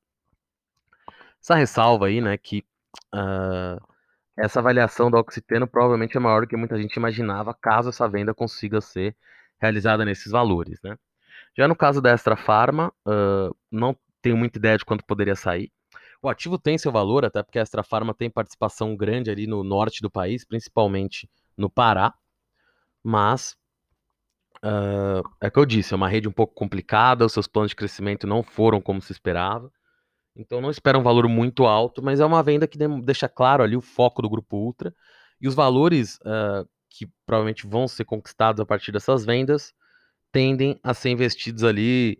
essa 1.41 1.55
ressalva 1.55 2.07
aí, 2.07 2.21
né, 2.21 2.37
que 2.37 2.63
uh, 3.13 3.81
essa 4.37 4.59
avaliação 4.59 5.11
da 5.11 5.19
Oxiteno 5.19 5.67
provavelmente 5.67 6.15
é 6.15 6.19
maior 6.19 6.41
do 6.41 6.47
que 6.47 6.55
muita 6.55 6.77
gente 6.77 6.95
imaginava, 6.95 7.53
caso 7.53 7.89
essa 7.89 8.07
venda 8.07 8.33
consiga 8.33 8.79
ser 8.81 9.15
realizada 9.61 10.05
nesses 10.05 10.31
valores, 10.31 10.79
né. 10.83 10.97
Já 11.57 11.67
no 11.67 11.75
caso 11.75 12.01
da 12.01 12.11
Extra 12.11 12.35
Pharma, 12.35 12.93
uh, 13.07 13.55
não 13.71 13.95
tenho 14.21 14.37
muita 14.37 14.57
ideia 14.57 14.77
de 14.77 14.85
quanto 14.85 15.05
poderia 15.05 15.35
sair, 15.35 15.71
o 16.23 16.29
ativo 16.29 16.57
tem 16.57 16.77
seu 16.77 16.89
valor, 16.89 17.25
até 17.25 17.43
porque 17.43 17.59
a 17.59 17.61
Extra 17.61 17.83
Farma 17.83 18.13
tem 18.13 18.29
participação 18.29 18.95
grande 18.95 19.29
ali 19.29 19.45
no 19.45 19.61
norte 19.61 20.01
do 20.01 20.09
país, 20.09 20.45
principalmente 20.45 21.29
no 21.57 21.69
Pará. 21.69 22.13
Mas 23.03 23.57
uh, 24.63 25.23
é 25.41 25.47
o 25.47 25.51
que 25.51 25.59
eu 25.59 25.65
disse, 25.65 25.93
é 25.93 25.97
uma 25.97 26.07
rede 26.07 26.27
um 26.27 26.31
pouco 26.31 26.53
complicada, 26.53 27.25
os 27.25 27.33
seus 27.33 27.47
planos 27.47 27.71
de 27.71 27.75
crescimento 27.75 28.25
não 28.25 28.41
foram 28.41 28.81
como 28.81 29.01
se 29.01 29.11
esperava. 29.11 29.71
Então 30.35 30.59
não 30.59 30.71
espera 30.71 30.97
um 30.97 31.03
valor 31.03 31.27
muito 31.27 31.65
alto, 31.65 32.01
mas 32.01 32.19
é 32.19 32.25
uma 32.25 32.41
venda 32.41 32.67
que 32.67 32.77
deixa 33.03 33.29
claro 33.29 33.61
ali 33.61 33.75
o 33.75 33.81
foco 33.81 34.21
do 34.21 34.29
grupo 34.29 34.57
Ultra. 34.57 34.93
E 35.39 35.47
os 35.47 35.53
valores 35.53 36.15
uh, 36.21 36.67
que 36.89 37.07
provavelmente 37.25 37.67
vão 37.67 37.87
ser 37.87 38.05
conquistados 38.05 38.59
a 38.59 38.65
partir 38.65 38.91
dessas 38.91 39.25
vendas 39.25 39.73
tendem 40.31 40.79
a 40.83 40.93
ser 40.93 41.09
investidos 41.09 41.63
ali 41.63 42.17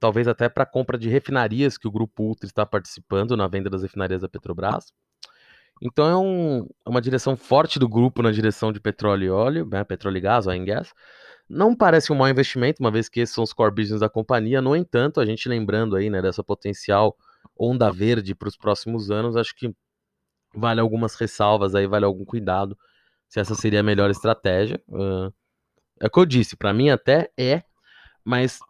talvez 0.00 0.26
até 0.26 0.48
para 0.48 0.62
a 0.62 0.66
compra 0.66 0.96
de 0.96 1.08
refinarias 1.08 1.76
que 1.76 1.86
o 1.86 1.90
Grupo 1.90 2.22
Ultra 2.22 2.46
está 2.46 2.64
participando 2.64 3.36
na 3.36 3.46
venda 3.46 3.68
das 3.68 3.82
refinarias 3.82 4.22
da 4.22 4.28
Petrobras. 4.28 4.92
Então 5.82 6.08
é 6.08 6.16
um, 6.16 6.66
é 6.86 6.90
uma 6.90 7.00
direção 7.00 7.36
forte 7.36 7.78
do 7.78 7.88
grupo 7.88 8.22
na 8.22 8.30
direção 8.30 8.72
de 8.72 8.80
petróleo 8.80 9.24
e 9.24 9.30
óleo, 9.30 9.68
né, 9.70 9.84
petróleo 9.84 10.18
e 10.18 10.20
gás, 10.20 10.46
oil 10.46 10.60
and 10.60 10.64
gas. 10.64 10.92
Não 11.50 11.74
parece 11.74 12.12
um 12.12 12.16
mau 12.16 12.28
investimento, 12.28 12.80
uma 12.80 12.92
vez 12.92 13.08
que 13.08 13.18
esses 13.18 13.34
são 13.34 13.42
os 13.42 13.52
core 13.52 13.74
business 13.74 14.00
da 14.00 14.08
companhia. 14.08 14.62
No 14.62 14.76
entanto, 14.76 15.20
a 15.20 15.26
gente 15.26 15.48
lembrando 15.48 15.96
aí 15.96 16.08
né, 16.08 16.22
dessa 16.22 16.44
potencial 16.44 17.16
onda 17.58 17.90
verde 17.90 18.36
para 18.36 18.48
os 18.48 18.56
próximos 18.56 19.10
anos, 19.10 19.36
acho 19.36 19.54
que 19.56 19.74
vale 20.54 20.80
algumas 20.80 21.16
ressalvas 21.16 21.74
aí, 21.74 21.88
vale 21.88 22.04
algum 22.04 22.24
cuidado 22.24 22.78
se 23.28 23.40
essa 23.40 23.54
seria 23.56 23.80
a 23.80 23.82
melhor 23.82 24.10
estratégia. 24.10 24.80
Uh, 24.88 25.32
é 26.00 26.06
o 26.06 26.10
que 26.10 26.20
eu 26.20 26.26
disse, 26.26 26.56
para 26.56 26.72
mim 26.72 26.88
até 26.88 27.30
é, 27.36 27.64
mas 28.24 28.60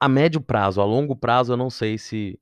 a 0.00 0.08
médio 0.08 0.40
prazo, 0.40 0.80
a 0.80 0.84
longo 0.84 1.14
prazo, 1.14 1.52
eu 1.52 1.56
não 1.56 1.70
sei 1.70 1.98
se, 1.98 2.38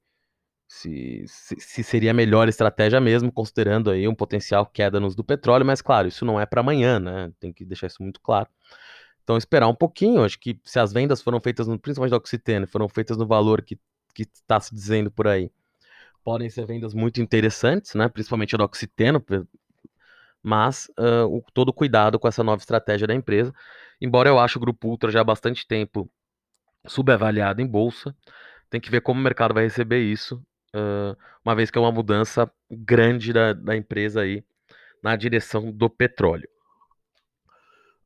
se, 0.68 1.24
se, 1.26 1.56
se 1.60 1.82
seria 1.84 2.12
a 2.12 2.14
melhor 2.14 2.48
estratégia 2.48 3.00
mesmo, 3.00 3.30
considerando 3.30 3.90
aí 3.90 4.08
um 4.08 4.14
potencial 4.14 4.66
queda 4.66 4.98
nos 4.98 5.14
do 5.14 5.22
petróleo, 5.22 5.66
mas 5.66 5.82
claro, 5.82 6.08
isso 6.08 6.24
não 6.24 6.40
é 6.40 6.46
para 6.46 6.60
amanhã, 6.60 6.98
né? 6.98 7.32
Tem 7.38 7.52
que 7.52 7.64
deixar 7.64 7.86
isso 7.88 8.02
muito 8.02 8.20
claro. 8.20 8.48
Então, 9.26 9.36
esperar 9.36 9.66
um 9.66 9.74
pouquinho, 9.74 10.22
acho 10.22 10.38
que 10.38 10.56
se 10.62 10.78
as 10.78 10.92
vendas 10.92 11.20
foram 11.20 11.40
feitas, 11.40 11.66
no, 11.66 11.76
principalmente 11.76 12.12
da 12.12 12.16
Oxiteno, 12.16 12.64
foram 12.64 12.88
feitas 12.88 13.16
no 13.16 13.26
valor 13.26 13.60
que 13.60 13.76
está 14.16 14.60
se 14.60 14.72
dizendo 14.72 15.10
por 15.10 15.26
aí, 15.26 15.50
podem 16.22 16.48
ser 16.48 16.64
vendas 16.64 16.94
muito 16.94 17.20
interessantes, 17.20 17.96
né? 17.96 18.08
Principalmente 18.08 18.54
a 18.54 18.58
da 18.58 18.64
Oxiteno, 18.64 19.20
mas 20.40 20.88
uh, 20.96 21.26
o, 21.26 21.42
todo 21.52 21.72
cuidado 21.72 22.20
com 22.20 22.28
essa 22.28 22.44
nova 22.44 22.62
estratégia 22.62 23.04
da 23.08 23.14
empresa. 23.16 23.52
Embora 24.00 24.28
eu 24.28 24.38
ache 24.38 24.58
o 24.58 24.60
Grupo 24.60 24.86
Ultra 24.86 25.10
já 25.10 25.22
há 25.22 25.24
bastante 25.24 25.66
tempo 25.66 26.08
subavaliado 26.86 27.60
em 27.60 27.66
bolsa. 27.66 28.14
Tem 28.70 28.80
que 28.80 28.92
ver 28.92 29.00
como 29.00 29.18
o 29.18 29.24
mercado 29.24 29.54
vai 29.54 29.64
receber 29.64 30.04
isso, 30.04 30.36
uh, 30.72 31.16
uma 31.44 31.56
vez 31.56 31.68
que 31.68 31.76
é 31.78 31.80
uma 31.80 31.90
mudança 31.90 32.48
grande 32.70 33.32
da, 33.32 33.52
da 33.52 33.76
empresa 33.76 34.20
aí 34.20 34.44
na 35.02 35.16
direção 35.16 35.72
do 35.72 35.90
petróleo. 35.90 36.48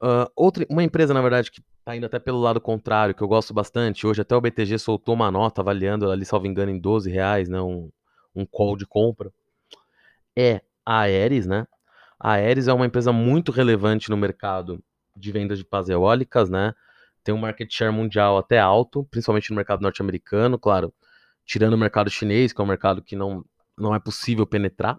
Uh, 0.02 0.30
outra, 0.34 0.66
uma 0.70 0.82
empresa, 0.82 1.12
na 1.12 1.20
verdade, 1.20 1.50
que 1.50 1.62
está 1.78 1.94
indo 1.94 2.06
até 2.06 2.18
pelo 2.18 2.40
lado 2.40 2.60
contrário, 2.60 3.14
que 3.14 3.22
eu 3.22 3.28
gosto 3.28 3.52
bastante, 3.52 4.06
hoje 4.06 4.22
até 4.22 4.34
o 4.34 4.40
BTG 4.40 4.78
soltou 4.78 5.14
uma 5.14 5.30
nota 5.30 5.60
avaliando 5.60 6.10
ali, 6.10 6.24
salvo 6.24 6.46
engano, 6.46 6.70
em 6.70 6.78
12 6.78 7.10
reais, 7.10 7.48
né, 7.48 7.60
um, 7.60 7.90
um 8.34 8.46
call 8.46 8.76
de 8.76 8.86
compra, 8.86 9.30
é 10.36 10.62
a 10.84 11.00
Aeres, 11.00 11.46
né? 11.46 11.66
A 12.18 12.32
Aeres 12.32 12.68
é 12.68 12.72
uma 12.72 12.86
empresa 12.86 13.12
muito 13.12 13.52
relevante 13.52 14.10
no 14.10 14.16
mercado 14.16 14.82
de 15.16 15.32
vendas 15.32 15.58
de 15.58 15.64
pás 15.64 15.88
eólicas, 15.88 16.48
né? 16.48 16.74
tem 17.22 17.34
um 17.34 17.38
market 17.38 17.70
share 17.72 17.92
mundial 17.92 18.38
até 18.38 18.58
alto, 18.58 19.04
principalmente 19.04 19.50
no 19.50 19.56
mercado 19.56 19.82
norte-americano, 19.82 20.58
claro, 20.58 20.92
tirando 21.44 21.74
o 21.74 21.78
mercado 21.78 22.10
chinês, 22.10 22.52
que 22.52 22.60
é 22.60 22.64
um 22.64 22.66
mercado 22.66 23.02
que 23.02 23.16
não, 23.16 23.44
não 23.76 23.94
é 23.94 24.00
possível 24.00 24.46
penetrar, 24.46 24.98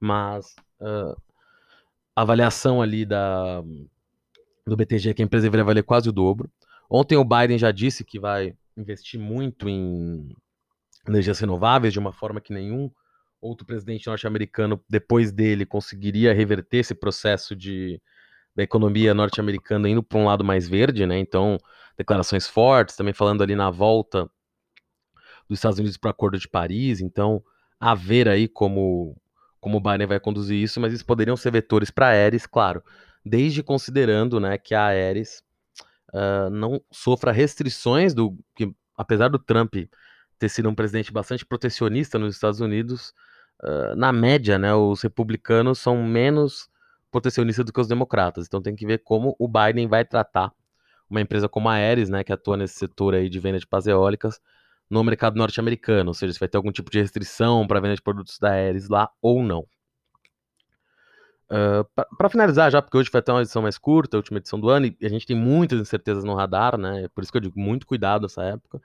mas 0.00 0.54
uh, 0.80 1.16
a 2.16 2.22
avaliação 2.22 2.80
ali 2.82 3.04
da, 3.04 3.62
do 4.66 4.76
BTG 4.76 5.14
que 5.14 5.22
a 5.22 5.24
empresa 5.24 5.44
deveria 5.44 5.64
valer 5.64 5.82
quase 5.82 6.08
o 6.08 6.12
dobro. 6.12 6.50
Ontem 6.88 7.16
o 7.16 7.24
Biden 7.24 7.58
já 7.58 7.70
disse 7.70 8.04
que 8.04 8.18
vai 8.20 8.54
investir 8.76 9.18
muito 9.18 9.68
em 9.68 10.28
energias 11.06 11.38
renováveis, 11.40 11.92
de 11.92 11.98
uma 11.98 12.12
forma 12.12 12.40
que 12.40 12.52
nenhum 12.52 12.90
outro 13.40 13.66
presidente 13.66 14.06
norte-americano 14.06 14.80
depois 14.88 15.32
dele 15.32 15.66
conseguiria 15.66 16.32
reverter 16.32 16.78
esse 16.78 16.94
processo 16.94 17.56
de 17.56 18.00
da 18.54 18.62
economia 18.62 19.14
norte-americana 19.14 19.88
indo 19.88 20.02
para 20.02 20.18
um 20.18 20.26
lado 20.26 20.44
mais 20.44 20.68
verde, 20.68 21.06
né? 21.06 21.18
Então, 21.18 21.58
declarações 21.96 22.46
fortes, 22.46 22.94
também 22.94 23.14
falando 23.14 23.42
ali 23.42 23.56
na 23.56 23.70
volta 23.70 24.30
dos 25.48 25.58
Estados 25.58 25.78
Unidos 25.78 25.96
para 25.96 26.08
o 26.08 26.10
Acordo 26.10 26.38
de 26.38 26.48
Paris. 26.48 27.00
Então, 27.00 27.42
a 27.80 27.94
ver 27.94 28.28
aí 28.28 28.46
como, 28.46 29.16
como 29.58 29.78
o 29.78 29.80
Biden 29.80 30.06
vai 30.06 30.20
conduzir 30.20 30.62
isso, 30.62 30.80
mas 30.80 30.92
isso 30.92 31.04
poderiam 31.06 31.36
ser 31.36 31.50
vetores 31.50 31.90
para 31.90 32.08
a 32.08 32.10
Aeres, 32.10 32.46
claro, 32.46 32.82
desde 33.24 33.62
considerando 33.62 34.40
né, 34.40 34.58
que 34.58 34.74
a 34.74 34.86
Aeres 34.86 35.42
uh, 36.12 36.50
não 36.50 36.80
sofra 36.90 37.32
restrições 37.32 38.14
do 38.14 38.36
que, 38.54 38.74
apesar 38.96 39.28
do 39.28 39.38
Trump 39.38 39.74
ter 40.38 40.48
sido 40.48 40.68
um 40.68 40.74
presidente 40.74 41.12
bastante 41.12 41.46
protecionista 41.46 42.18
nos 42.18 42.34
Estados 42.34 42.60
Unidos, 42.60 43.14
uh, 43.62 43.94
na 43.96 44.12
média, 44.12 44.58
né, 44.58 44.74
os 44.74 45.02
republicanos 45.02 45.78
são 45.78 46.02
menos 46.02 46.68
protecionista 47.10 47.62
do 47.62 47.72
que 47.72 47.80
os 47.80 47.88
democratas. 47.88 48.46
Então 48.46 48.60
tem 48.60 48.74
que 48.74 48.86
ver 48.86 48.98
como 48.98 49.36
o 49.38 49.46
Biden 49.46 49.86
vai 49.86 50.04
tratar 50.04 50.52
uma 51.08 51.20
empresa 51.20 51.48
como 51.48 51.68
a 51.68 51.74
Ares, 51.74 52.08
né, 52.08 52.24
que 52.24 52.32
atua 52.32 52.56
nesse 52.56 52.74
setor 52.74 53.14
aí 53.14 53.28
de 53.28 53.38
venda 53.38 53.58
de 53.58 53.66
pás 53.66 53.86
eólicas 53.86 54.40
no 54.88 55.04
mercado 55.04 55.36
norte-americano, 55.36 56.10
ou 56.10 56.14
seja, 56.14 56.32
se 56.32 56.40
vai 56.40 56.48
ter 56.48 56.56
algum 56.56 56.72
tipo 56.72 56.90
de 56.90 57.00
restrição 57.00 57.66
para 57.66 57.80
venda 57.80 57.94
de 57.94 58.02
produtos 58.02 58.38
da 58.38 58.50
Ares 58.50 58.88
lá 58.88 59.10
ou 59.20 59.42
não. 59.42 59.66
Uh, 61.52 61.84
para 62.16 62.30
finalizar 62.30 62.70
já, 62.70 62.80
porque 62.80 62.96
hoje 62.96 63.10
foi 63.10 63.20
até 63.20 63.30
uma 63.30 63.42
edição 63.42 63.60
mais 63.60 63.76
curta, 63.76 64.16
a 64.16 64.18
última 64.18 64.38
edição 64.38 64.58
do 64.58 64.70
ano, 64.70 64.86
e 64.86 64.96
a 65.04 65.08
gente 65.08 65.26
tem 65.26 65.36
muitas 65.36 65.78
incertezas 65.78 66.24
no 66.24 66.34
radar, 66.34 66.78
né? 66.78 67.08
Por 67.14 67.22
isso 67.22 67.30
que 67.30 67.36
eu 67.36 67.42
digo 67.42 67.60
muito 67.60 67.86
cuidado 67.86 68.22
nessa 68.22 68.42
época. 68.42 68.80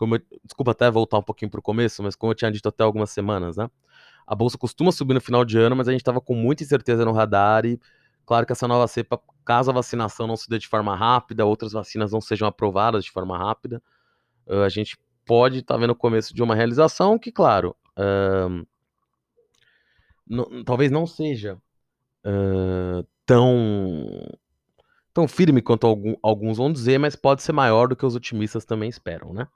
Eu, 0.00 0.08
desculpa 0.42 0.70
até 0.70 0.90
voltar 0.90 1.18
um 1.18 1.22
pouquinho 1.22 1.50
para 1.50 1.60
o 1.60 1.62
começo, 1.62 2.02
mas 2.02 2.16
como 2.16 2.32
eu 2.32 2.34
tinha 2.34 2.50
dito 2.50 2.66
até 2.70 2.82
algumas 2.82 3.10
semanas, 3.10 3.58
né? 3.58 3.68
A 4.26 4.34
bolsa 4.34 4.56
costuma 4.56 4.90
subir 4.92 5.12
no 5.12 5.20
final 5.20 5.44
de 5.44 5.58
ano, 5.58 5.76
mas 5.76 5.88
a 5.88 5.92
gente 5.92 6.00
estava 6.00 6.18
com 6.18 6.34
muita 6.34 6.62
incerteza 6.62 7.04
no 7.04 7.12
radar 7.12 7.66
e 7.66 7.78
claro 8.24 8.46
que 8.46 8.52
essa 8.52 8.66
nova 8.66 8.88
cepa, 8.88 9.20
caso 9.44 9.70
a 9.70 9.74
vacinação 9.74 10.26
não 10.26 10.36
se 10.36 10.48
dê 10.48 10.58
de 10.58 10.68
forma 10.68 10.96
rápida, 10.96 11.44
outras 11.44 11.72
vacinas 11.72 12.12
não 12.12 12.20
sejam 12.22 12.48
aprovadas 12.48 13.04
de 13.04 13.10
forma 13.10 13.36
rápida, 13.36 13.82
uh, 14.46 14.62
a 14.62 14.68
gente 14.70 14.96
pode 15.26 15.58
estar 15.58 15.74
tá 15.74 15.80
vendo 15.80 15.90
o 15.90 15.94
começo 15.94 16.34
de 16.34 16.42
uma 16.42 16.54
realização 16.54 17.18
que, 17.18 17.30
claro, 17.30 17.76
uh, 17.98 18.66
talvez 20.64 20.90
não 20.90 21.06
seja 21.06 21.58
tão 23.24 24.06
tão 25.16 25.26
firme 25.26 25.62
quanto 25.62 25.86
algum, 25.86 26.14
alguns 26.22 26.58
vão 26.58 26.70
dizer, 26.70 26.98
mas 26.98 27.16
pode 27.16 27.42
ser 27.42 27.52
maior 27.52 27.88
do 27.88 27.96
que 27.96 28.04
os 28.04 28.14
otimistas 28.14 28.66
também 28.66 28.88
esperam, 28.90 29.32
né? 29.32 29.48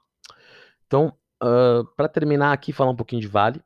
Então, 0.86 1.12
uh, 1.42 1.84
para 1.94 2.08
terminar 2.08 2.52
aqui, 2.52 2.72
falar 2.72 2.90
um 2.90 2.96
pouquinho 2.96 3.20
de 3.20 3.28
Vale. 3.28 3.62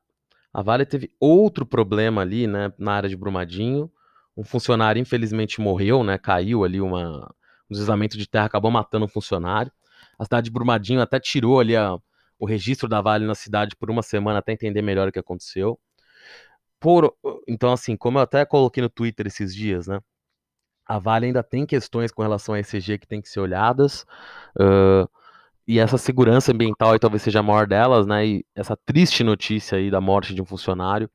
A 0.52 0.60
Vale 0.60 0.84
teve 0.84 1.12
outro 1.20 1.64
problema 1.64 2.20
ali, 2.20 2.48
né, 2.48 2.72
na 2.76 2.94
área 2.94 3.08
de 3.08 3.16
Brumadinho. 3.16 3.88
Um 4.36 4.42
funcionário 4.42 5.00
infelizmente 5.00 5.60
morreu, 5.60 6.02
né? 6.02 6.18
Caiu 6.18 6.64
ali 6.64 6.80
uma, 6.80 7.32
um 7.70 7.72
deslizamento 7.72 8.18
de 8.18 8.28
terra, 8.28 8.46
acabou 8.46 8.72
matando 8.72 9.04
um 9.04 9.08
funcionário. 9.08 9.70
A 10.18 10.24
cidade 10.24 10.46
de 10.46 10.50
Brumadinho 10.50 11.00
até 11.00 11.20
tirou 11.20 11.60
ali 11.60 11.76
a, 11.76 11.96
o 12.38 12.44
registro 12.44 12.88
da 12.88 13.00
Vale 13.00 13.24
na 13.24 13.36
cidade 13.36 13.76
por 13.76 13.88
uma 13.88 14.02
semana 14.02 14.40
até 14.40 14.52
entender 14.52 14.82
melhor 14.82 15.08
o 15.08 15.12
que 15.12 15.18
aconteceu. 15.20 15.78
Por, 16.84 17.16
então, 17.48 17.72
assim, 17.72 17.96
como 17.96 18.18
eu 18.18 18.22
até 18.22 18.44
coloquei 18.44 18.82
no 18.82 18.90
Twitter 18.90 19.26
esses 19.26 19.54
dias, 19.54 19.86
né? 19.86 20.00
A 20.86 20.98
Vale 20.98 21.24
ainda 21.24 21.42
tem 21.42 21.64
questões 21.64 22.12
com 22.12 22.20
relação 22.20 22.54
a 22.54 22.60
ECG 22.60 22.98
que 22.98 23.06
tem 23.06 23.22
que 23.22 23.28
ser 23.30 23.40
olhadas. 23.40 24.04
Uh, 24.60 25.08
e 25.66 25.78
essa 25.78 25.96
segurança 25.96 26.52
ambiental 26.52 26.92
aí 26.92 26.98
talvez 26.98 27.22
seja 27.22 27.40
a 27.40 27.42
maior 27.42 27.66
delas, 27.66 28.06
né? 28.06 28.26
E 28.26 28.46
essa 28.54 28.76
triste 28.76 29.24
notícia 29.24 29.78
aí 29.78 29.90
da 29.90 29.98
morte 29.98 30.34
de 30.34 30.42
um 30.42 30.44
funcionário 30.44 31.08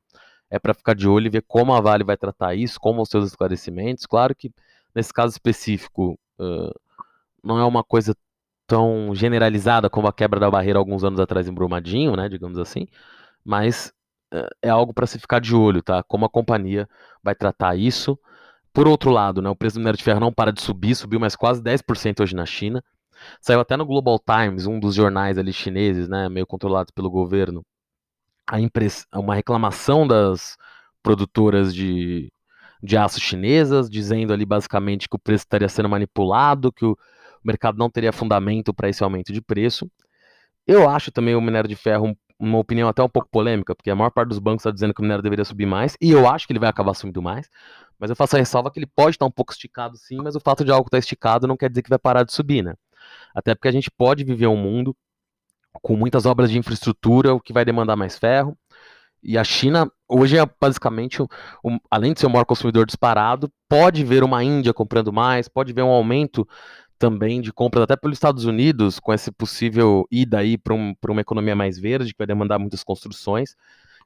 é 0.50 0.58
para 0.58 0.74
ficar 0.74 0.92
de 0.92 1.06
olho 1.06 1.28
e 1.28 1.30
ver 1.30 1.44
como 1.46 1.72
a 1.72 1.80
Vale 1.80 2.02
vai 2.02 2.16
tratar 2.16 2.56
isso, 2.56 2.80
como 2.80 3.00
os 3.00 3.08
seus 3.08 3.28
esclarecimentos. 3.28 4.06
Claro 4.06 4.34
que 4.34 4.52
nesse 4.92 5.12
caso 5.14 5.34
específico 5.34 6.18
uh, 6.40 6.74
não 7.44 7.60
é 7.60 7.64
uma 7.64 7.84
coisa 7.84 8.12
tão 8.66 9.14
generalizada 9.14 9.88
como 9.88 10.08
a 10.08 10.12
quebra 10.12 10.40
da 10.40 10.50
barreira 10.50 10.80
alguns 10.80 11.04
anos 11.04 11.20
atrás 11.20 11.46
em 11.46 11.54
Brumadinho, 11.54 12.16
né? 12.16 12.28
Digamos 12.28 12.58
assim, 12.58 12.88
mas 13.44 13.92
é 14.62 14.68
algo 14.68 14.94
para 14.94 15.06
se 15.06 15.18
ficar 15.18 15.40
de 15.40 15.54
olho, 15.54 15.82
tá? 15.82 16.02
Como 16.02 16.24
a 16.24 16.28
companhia 16.28 16.88
vai 17.22 17.34
tratar 17.34 17.76
isso. 17.76 18.18
Por 18.72 18.86
outro 18.86 19.10
lado, 19.10 19.42
né, 19.42 19.50
o 19.50 19.56
preço 19.56 19.76
do 19.76 19.80
minério 19.80 19.98
de 19.98 20.04
ferro 20.04 20.20
não 20.20 20.32
para 20.32 20.52
de 20.52 20.60
subir, 20.62 20.94
subiu 20.94 21.18
mais 21.20 21.34
quase 21.36 21.62
10% 21.62 22.20
hoje 22.22 22.34
na 22.36 22.46
China. 22.46 22.82
Saiu 23.40 23.60
até 23.60 23.76
no 23.76 23.84
Global 23.84 24.18
Times, 24.18 24.66
um 24.66 24.78
dos 24.80 24.94
jornais 24.94 25.38
ali 25.38 25.52
chineses, 25.52 26.08
né, 26.08 26.28
meio 26.28 26.46
controlados 26.46 26.90
pelo 26.92 27.10
governo, 27.10 27.64
a 28.46 28.60
impress... 28.60 29.06
uma 29.14 29.34
reclamação 29.34 30.06
das 30.06 30.56
produtoras 31.02 31.74
de, 31.74 32.32
de 32.82 32.96
aço 32.96 33.20
chinesas, 33.20 33.90
dizendo 33.90 34.32
ali 34.32 34.46
basicamente 34.46 35.08
que 35.08 35.16
o 35.16 35.18
preço 35.18 35.44
estaria 35.44 35.68
sendo 35.68 35.88
manipulado, 35.88 36.72
que 36.72 36.84
o 36.84 36.96
mercado 37.44 37.78
não 37.78 37.90
teria 37.90 38.12
fundamento 38.12 38.72
para 38.74 38.88
esse 38.88 39.02
aumento 39.02 39.32
de 39.32 39.40
preço. 39.40 39.90
Eu 40.66 40.88
acho 40.88 41.10
também 41.10 41.34
o 41.34 41.40
minério 41.40 41.68
de 41.68 41.76
ferro 41.76 42.16
uma 42.40 42.58
opinião 42.58 42.88
até 42.88 43.02
um 43.02 43.08
pouco 43.08 43.28
polêmica, 43.30 43.74
porque 43.74 43.90
a 43.90 43.94
maior 43.94 44.10
parte 44.10 44.30
dos 44.30 44.38
bancos 44.38 44.62
está 44.62 44.70
dizendo 44.70 44.94
que 44.94 45.00
o 45.00 45.02
minério 45.02 45.22
deveria 45.22 45.44
subir 45.44 45.66
mais, 45.66 45.96
e 46.00 46.10
eu 46.10 46.26
acho 46.28 46.46
que 46.46 46.52
ele 46.52 46.58
vai 46.58 46.70
acabar 46.70 46.94
subindo 46.94 47.20
mais, 47.20 47.48
mas 47.98 48.08
eu 48.08 48.16
faço 48.16 48.36
a 48.36 48.38
ressalva 48.38 48.70
que 48.70 48.78
ele 48.78 48.86
pode 48.86 49.10
estar 49.10 49.26
um 49.26 49.30
pouco 49.30 49.52
esticado 49.52 49.96
sim, 49.96 50.16
mas 50.16 50.34
o 50.34 50.40
fato 50.40 50.64
de 50.64 50.72
algo 50.72 50.86
estar 50.86 50.98
esticado 50.98 51.46
não 51.46 51.56
quer 51.56 51.68
dizer 51.68 51.82
que 51.82 51.90
vai 51.90 51.98
parar 51.98 52.24
de 52.24 52.32
subir, 52.32 52.62
né? 52.62 52.74
Até 53.34 53.54
porque 53.54 53.68
a 53.68 53.72
gente 53.72 53.90
pode 53.90 54.24
viver 54.24 54.46
um 54.46 54.56
mundo 54.56 54.96
com 55.82 55.96
muitas 55.96 56.26
obras 56.26 56.50
de 56.50 56.58
infraestrutura, 56.58 57.34
o 57.34 57.40
que 57.40 57.52
vai 57.52 57.64
demandar 57.64 57.94
mais 57.94 58.18
ferro, 58.18 58.56
e 59.22 59.36
a 59.36 59.44
China, 59.44 59.90
hoje, 60.08 60.38
é 60.38 60.46
basicamente, 60.60 61.22
um, 61.62 61.78
além 61.90 62.14
de 62.14 62.20
ser 62.20 62.26
o 62.26 62.30
maior 62.30 62.46
consumidor 62.46 62.86
disparado, 62.86 63.52
pode 63.68 64.02
ver 64.02 64.24
uma 64.24 64.42
Índia 64.42 64.72
comprando 64.72 65.12
mais, 65.12 65.46
pode 65.46 65.72
ver 65.72 65.82
um 65.82 65.90
aumento 65.90 66.48
também 67.00 67.40
de 67.40 67.50
compras 67.50 67.82
até 67.82 67.96
pelos 67.96 68.16
Estados 68.16 68.44
Unidos, 68.44 69.00
com 69.00 69.12
esse 69.12 69.32
possível 69.32 70.06
ida 70.10 70.38
aí 70.38 70.58
para 70.58 70.74
um, 70.74 70.94
uma 71.08 71.22
economia 71.22 71.56
mais 71.56 71.78
verde, 71.78 72.12
que 72.12 72.18
vai 72.18 72.26
demandar 72.26 72.58
muitas 72.58 72.84
construções. 72.84 73.56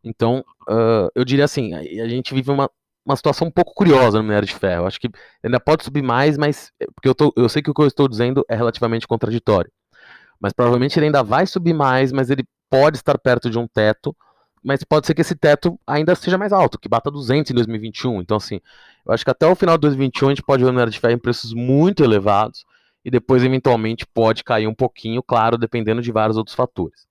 Então, 0.03 0.45
uh, 0.69 1.11
eu 1.13 1.25
diria 1.25 1.45
assim, 1.45 1.75
a 1.75 2.07
gente 2.07 2.33
vive 2.33 2.53
uma, 2.53 2.71
uma 3.05 3.17
situação 3.17 3.49
um 3.49 3.51
pouco 3.51 3.75
curiosa 3.75 4.19
no 4.19 4.23
minério 4.23 4.47
de 4.47 4.55
ferro. 4.55 4.87
Acho 4.87 5.01
que 5.01 5.11
ainda 5.43 5.59
pode 5.59 5.83
subir 5.83 6.03
mais, 6.03 6.39
mas 6.39 6.71
eh, 6.79 6.87
porque 6.95 7.09
eu, 7.09 7.17
tô, 7.17 7.33
eu 7.37 7.49
sei 7.49 7.61
que 7.63 7.71
o 7.71 7.75
que 7.75 7.83
eu 7.83 7.87
estou 7.87 8.07
dizendo 8.07 8.45
é 8.49 8.55
relativamente 8.55 9.09
contraditório. 9.09 9.73
Mas 10.39 10.53
provavelmente 10.53 10.97
ele 10.97 11.07
ainda 11.07 11.25
vai 11.25 11.49
subir 11.49 11.75
mais, 11.75 12.13
mas 12.13 12.31
ele 12.31 12.45
pode 12.71 12.99
estar 12.99 13.19
perto 13.19 13.51
de 13.51 13.59
um 13.59 13.67
teto, 13.67 14.15
mas 14.63 14.85
pode 14.85 15.05
ser 15.07 15.15
que 15.15 15.23
esse 15.23 15.35
teto 15.35 15.77
ainda 15.85 16.15
seja 16.15 16.39
mais 16.39 16.53
alto, 16.53 16.79
que 16.79 16.89
bata 16.89 17.11
200 17.11 17.51
em 17.51 17.55
2021. 17.55 18.21
Então, 18.23 18.37
assim, 18.37 18.61
eu 19.05 19.13
acho 19.13 19.25
que 19.25 19.31
até 19.33 19.49
o 19.49 19.57
final 19.57 19.77
de 19.77 19.83
2021 19.83 20.29
a 20.29 20.31
gente 20.31 20.45
pode 20.45 20.63
ver 20.63 20.71
o 20.71 20.73
minério 20.73 20.93
de 20.93 21.01
ferro 21.01 21.15
em 21.15 21.19
preços 21.19 21.53
muito 21.53 22.05
elevados 22.05 22.65
e 23.05 23.11
depois 23.11 23.45
eventualmente 23.45 24.07
pode 24.07 24.43
cair 24.43 24.67
um 24.67 24.75
pouquinho, 24.75 25.23
claro, 25.23 25.59
dependendo 25.59 26.01
de 26.01 26.11
vários 26.11 26.37
outros 26.37 26.57
fatores. 26.57 27.07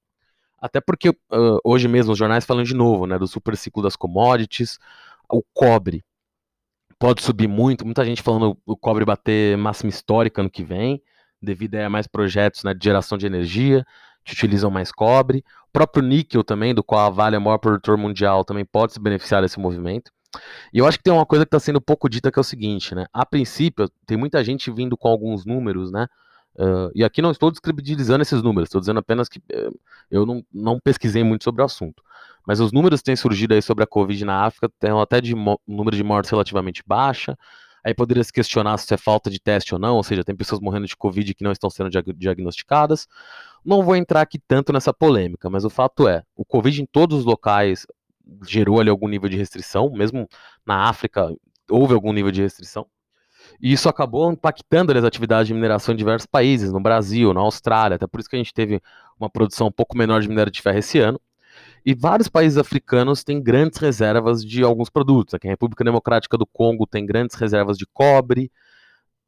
Até 0.60 0.82
porque 0.82 1.10
uh, 1.10 1.60
hoje 1.64 1.88
mesmo 1.88 2.14
os 2.14 2.18
jornais 2.18 2.46
falam 2.46 2.64
de 2.64 2.74
novo, 2.74 3.06
né, 3.06 3.20
do 3.20 3.28
super 3.28 3.56
ciclo 3.56 3.84
das 3.84 3.96
commodities, 3.96 4.80
o 5.30 5.44
cobre 5.54 6.04
pode 6.98 7.22
subir 7.22 7.48
muito, 7.48 7.86
muita 7.86 8.06
gente 8.06 8.22
falando 8.22 8.58
o 8.66 8.78
cobre 8.78 9.04
bater 9.04 9.58
máxima 9.58 9.90
histórica 9.90 10.42
ano 10.42 10.50
que 10.50 10.64
vem, 10.64 11.02
devido 11.42 11.76
a 11.76 11.90
mais 11.90 12.08
projetos 12.08 12.64
né, 12.64 12.74
de 12.74 12.84
geração 12.84 13.18
de 13.18 13.26
energia 13.26 13.86
que 14.24 14.34
utilizam 14.34 14.72
mais 14.72 14.92
cobre. 14.92 15.44
O 15.68 15.72
próprio 15.74 16.02
níquel 16.02 16.44
também, 16.44 16.74
do 16.74 16.84
qual 16.84 17.06
a 17.06 17.10
Vale 17.10 17.36
é 17.36 17.40
o 17.40 17.42
maior 17.42 17.58
produtor 17.58 17.98
mundial, 17.98 18.46
também 18.46 18.64
pode 18.64 18.94
se 18.94 19.00
beneficiar 19.00 19.42
desse 19.42 19.60
movimento. 19.60 20.12
E 20.74 20.80
eu 20.80 20.88
acho 20.88 20.98
que 20.98 21.04
tem 21.04 21.14
uma 21.14 21.26
coisa 21.26 21.46
que 21.46 21.50
está 21.50 21.60
sendo 21.60 21.80
pouco 21.82 22.10
dita 22.10 22.32
que 22.32 22.40
é 22.40 22.42
o 22.42 22.44
seguinte, 22.44 22.96
né? 22.96 23.06
A 23.14 23.26
princípio, 23.26 23.90
tem 24.06 24.18
muita 24.18 24.44
gente 24.44 24.72
vindo 24.72 24.98
com 24.98 25.08
alguns 25.08 25.46
números, 25.46 25.92
né? 25.92 26.08
Uh, 26.56 26.92
e 26.94 27.04
aqui 27.04 27.22
não 27.22 27.32
estou 27.32 27.50
descredibilizando 27.50 28.22
esses 28.22 28.44
números, 28.44 28.68
estou 28.68 28.80
dizendo 28.80 29.00
apenas 29.00 29.28
que 29.28 29.40
uh, 29.40 29.80
eu 30.12 30.26
não, 30.26 30.46
não 30.54 30.80
pesquisei 30.80 31.24
muito 31.24 31.44
sobre 31.44 31.62
o 31.62 31.66
assunto. 31.66 32.04
Mas 32.46 32.60
os 32.60 32.72
números 32.72 33.00
que 33.00 33.06
têm 33.06 33.16
surgido 33.16 33.54
aí 33.54 33.62
sobre 33.62 33.84
a 33.84 33.88
Covid 33.88 34.24
na 34.26 34.46
África 34.46 34.70
têm 34.80 34.92
até 35.02 35.20
de 35.22 35.34
um 35.34 35.56
número 35.68 35.96
de 35.96 36.04
mortes 36.04 36.30
relativamente 36.30 36.84
baixa. 36.86 37.38
Aí 37.84 37.94
poderia 37.94 38.24
se 38.24 38.32
questionar 38.32 38.78
se 38.78 38.94
é 38.94 38.98
falta 38.98 39.30
de 39.30 39.40
teste 39.40 39.74
ou 39.74 39.80
não, 39.80 39.98
ou 39.98 40.04
seja, 40.04 40.24
tem 40.24 40.36
pessoas 40.36 40.62
morrendo 40.62 40.88
de 40.88 40.96
Covid 40.96 41.34
que 41.34 41.44
não 41.44 41.52
estão 41.52 41.70
sendo 41.70 41.90
diag 41.90 42.14
diagnosticadas. 42.14 43.08
Não 43.66 43.84
vou 43.84 43.96
entrar 43.96 44.22
aqui 44.22 44.40
tanto 44.48 44.72
nessa 44.72 44.94
polêmica, 44.94 45.50
mas 45.50 45.66
o 45.66 45.70
fato 45.70 46.08
é, 46.08 46.24
o 46.36 46.46
Covid 46.46 46.82
em 46.82 46.86
todos 46.86 47.20
os 47.20 47.26
locais 47.26 47.86
gerou 48.48 48.80
ali 48.80 48.90
algum 48.90 49.08
nível 49.08 49.30
de 49.30 49.38
restrição, 49.38 49.92
mesmo 49.92 50.28
na 50.66 50.90
África 50.90 51.30
houve 51.70 51.94
algum 51.94 52.14
nível 52.14 52.32
de 52.32 52.42
restrição. 52.42 52.86
E 53.62 53.72
isso 53.72 53.90
acabou 53.90 54.32
impactando 54.32 54.98
as 54.98 55.04
atividades 55.04 55.48
de 55.48 55.54
mineração 55.54 55.94
em 55.94 55.98
diversos 55.98 56.26
países, 56.26 56.72
no 56.72 56.80
Brasil, 56.80 57.34
na 57.34 57.42
Austrália, 57.42 57.96
até 57.96 58.08
por 58.08 58.20
isso 58.20 58.30
que 58.30 58.36
a 58.36 58.40
gente 58.40 58.54
teve 58.54 58.82
uma 59.20 59.30
produção 59.30 59.68
um 59.68 59.72
pouco 59.72 59.98
menor 59.98 60.22
de 60.22 60.28
minério 60.30 60.52
de 60.52 60.62
ferro 60.62 60.80
esse 60.80 61.00
ano. 61.00 61.20
E 61.86 61.94
vários 61.94 62.30
países 62.30 62.58
africanos 62.58 63.24
têm 63.24 63.42
grandes 63.42 63.78
reservas 63.80 64.44
de 64.44 64.64
alguns 64.64 64.90
produtos. 64.90 65.34
Aqui 65.34 65.48
a 65.48 65.52
República 65.52 65.84
Democrática 65.84 66.38
do 66.38 66.46
Congo 66.46 66.88
tem 66.88 67.06
grandes 67.06 67.36
reservas 67.36 67.78
de 67.78 67.86
cobre. 67.86 68.52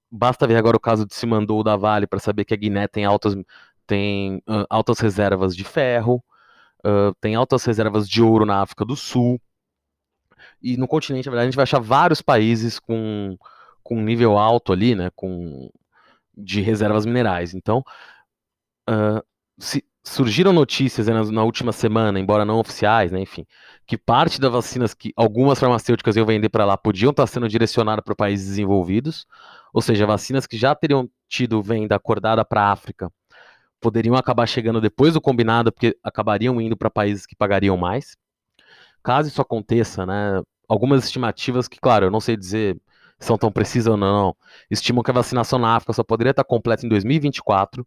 Basta 0.09 0.47
ver 0.47 0.55
agora 0.55 0.77
o 0.77 0.79
caso 0.79 1.05
de 1.05 1.13
Simandou 1.13 1.63
da 1.63 1.75
Vale 1.75 2.07
para 2.07 2.19
saber 2.19 2.45
que 2.45 2.53
a 2.53 2.57
Guiné 2.57 2.87
tem 2.87 3.05
altas, 3.05 3.35
tem, 3.85 4.37
uh, 4.47 4.65
altas 4.69 4.99
reservas 4.99 5.55
de 5.55 5.63
ferro 5.63 6.23
tem 7.19 7.35
altas 7.35 7.63
reservas 7.65 8.07
de 8.07 8.21
ouro 8.21 8.45
na 8.45 8.61
África 8.61 8.85
do 8.85 8.95
Sul. 8.95 9.39
E 10.61 10.77
no 10.77 10.87
continente, 10.87 11.25
na 11.25 11.31
verdade, 11.31 11.47
a 11.47 11.51
gente 11.51 11.55
vai 11.55 11.63
achar 11.63 11.79
vários 11.79 12.21
países 12.21 12.79
com, 12.79 13.37
com 13.83 14.01
nível 14.01 14.37
alto 14.37 14.73
ali, 14.73 14.95
né, 14.95 15.11
com, 15.15 15.69
de 16.35 16.61
reservas 16.61 17.05
minerais. 17.05 17.53
Então, 17.53 17.83
uh, 18.89 19.23
se, 19.59 19.83
surgiram 20.03 20.53
notícias 20.53 21.07
né, 21.07 21.13
na, 21.13 21.23
na, 21.31 21.43
última 21.43 21.71
semana, 21.71 22.19
embora 22.19 22.45
não 22.45 22.59
oficiais, 22.59 23.11
né, 23.11 23.19
enfim, 23.19 23.45
que 23.85 23.97
parte 23.97 24.39
das 24.39 24.51
vacinas 24.51 24.93
que 24.93 25.11
algumas 25.15 25.59
farmacêuticas 25.59 26.15
iam 26.15 26.25
vender 26.25 26.49
para 26.49 26.65
lá 26.65 26.77
podiam 26.77 27.11
estar 27.11 27.27
sendo 27.27 27.49
direcionadas 27.49 28.03
para 28.03 28.15
países 28.15 28.47
desenvolvidos, 28.47 29.25
ou 29.73 29.81
seja, 29.81 30.05
vacinas 30.05 30.47
que 30.47 30.57
já 30.57 30.73
teriam 30.75 31.09
tido 31.27 31.61
venda 31.61 31.95
acordada 31.95 32.45
para 32.45 32.61
a 32.61 32.71
África 32.71 33.11
poderiam 33.85 34.15
acabar 34.15 34.47
chegando 34.47 34.81
depois 34.81 35.13
do 35.13 35.21
combinado, 35.21 35.71
porque 35.71 35.95
acabariam 36.03 36.59
indo 36.59 36.75
para 36.75 36.89
países 36.89 37.23
que 37.27 37.35
pagariam 37.35 37.77
mais. 37.77 38.17
Caso 39.03 39.29
isso 39.29 39.41
aconteça, 39.41 40.05
né, 40.07 40.41
algumas 40.67 41.03
estimativas 41.05 41.67
que, 41.67 41.79
claro, 41.79 42.07
eu 42.07 42.11
não 42.11 42.19
sei 42.19 42.35
dizer 42.35 42.75
se 43.19 43.27
são 43.27 43.37
tão 43.37 43.51
precisas 43.51 43.87
ou 43.91 43.97
não, 43.97 44.35
estimam 44.71 45.03
que 45.03 45.11
a 45.11 45.13
vacinação 45.13 45.59
na 45.59 45.75
África 45.75 45.93
só 45.93 46.03
poderia 46.03 46.31
estar 46.31 46.43
completa 46.43 46.83
em 46.85 46.89
2024, 46.89 47.85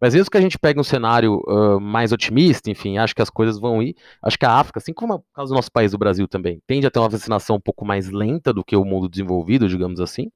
Mas 0.00 0.14
mesmo 0.14 0.30
que 0.30 0.38
a 0.38 0.40
gente 0.40 0.58
pegue 0.58 0.80
um 0.80 0.84
cenário 0.84 1.40
uh, 1.48 1.80
mais 1.80 2.12
otimista, 2.12 2.70
enfim, 2.70 2.98
acho 2.98 3.14
que 3.14 3.22
as 3.22 3.30
coisas 3.30 3.58
vão 3.58 3.82
ir. 3.82 3.96
Acho 4.22 4.38
que 4.38 4.46
a 4.46 4.52
África, 4.52 4.78
assim 4.80 4.92
como 4.94 5.14
o 5.16 5.24
caso 5.34 5.50
do 5.52 5.56
nosso 5.56 5.72
país, 5.72 5.94
o 5.94 5.98
Brasil 5.98 6.28
também, 6.28 6.62
tende 6.66 6.86
a 6.86 6.90
ter 6.90 7.00
uma 7.00 7.08
vacinação 7.08 7.56
um 7.56 7.60
pouco 7.60 7.84
mais 7.86 8.10
lenta 8.10 8.52
do 8.52 8.64
que 8.64 8.76
o 8.76 8.84
mundo 8.84 9.08
desenvolvido, 9.08 9.68
digamos 9.68 10.00
assim. 10.00 10.30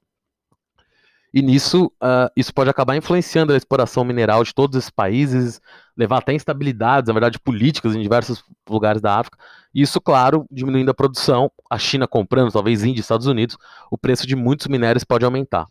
E 1.33 1.43
nisso, 1.43 1.93
uh, 2.03 2.31
isso 2.35 2.55
pode 2.55 2.71
acabar 2.71 2.97
influenciando 2.97 3.53
a 3.53 3.57
exploração 3.57 4.03
mineral 4.03 4.43
de 4.43 4.55
todos 4.55 4.79
esses 4.79 4.91
países, 4.91 5.61
levar 5.97 6.19
até 6.19 6.33
instabilidades, 6.33 7.09
na 7.09 7.13
verdade, 7.13 7.39
políticas 7.39 7.95
em 7.95 8.01
diversos 8.01 8.43
lugares 8.69 9.03
da 9.03 9.19
África. 9.19 9.39
E 9.75 9.83
isso, 9.83 10.01
claro, 10.01 10.47
diminuindo 10.51 10.91
a 10.91 10.95
produção, 10.95 11.51
a 11.71 11.79
China 11.79 12.07
comprando, 12.09 12.51
talvez 12.51 12.83
Índia 12.83 13.01
e 13.01 13.03
Estados 13.03 13.27
Unidos, 13.27 13.59
o 13.91 13.99
preço 13.99 14.27
de 14.27 14.35
muitos 14.35 14.67
minérios 14.69 15.05
pode 15.05 15.25
aumentar. 15.25 15.67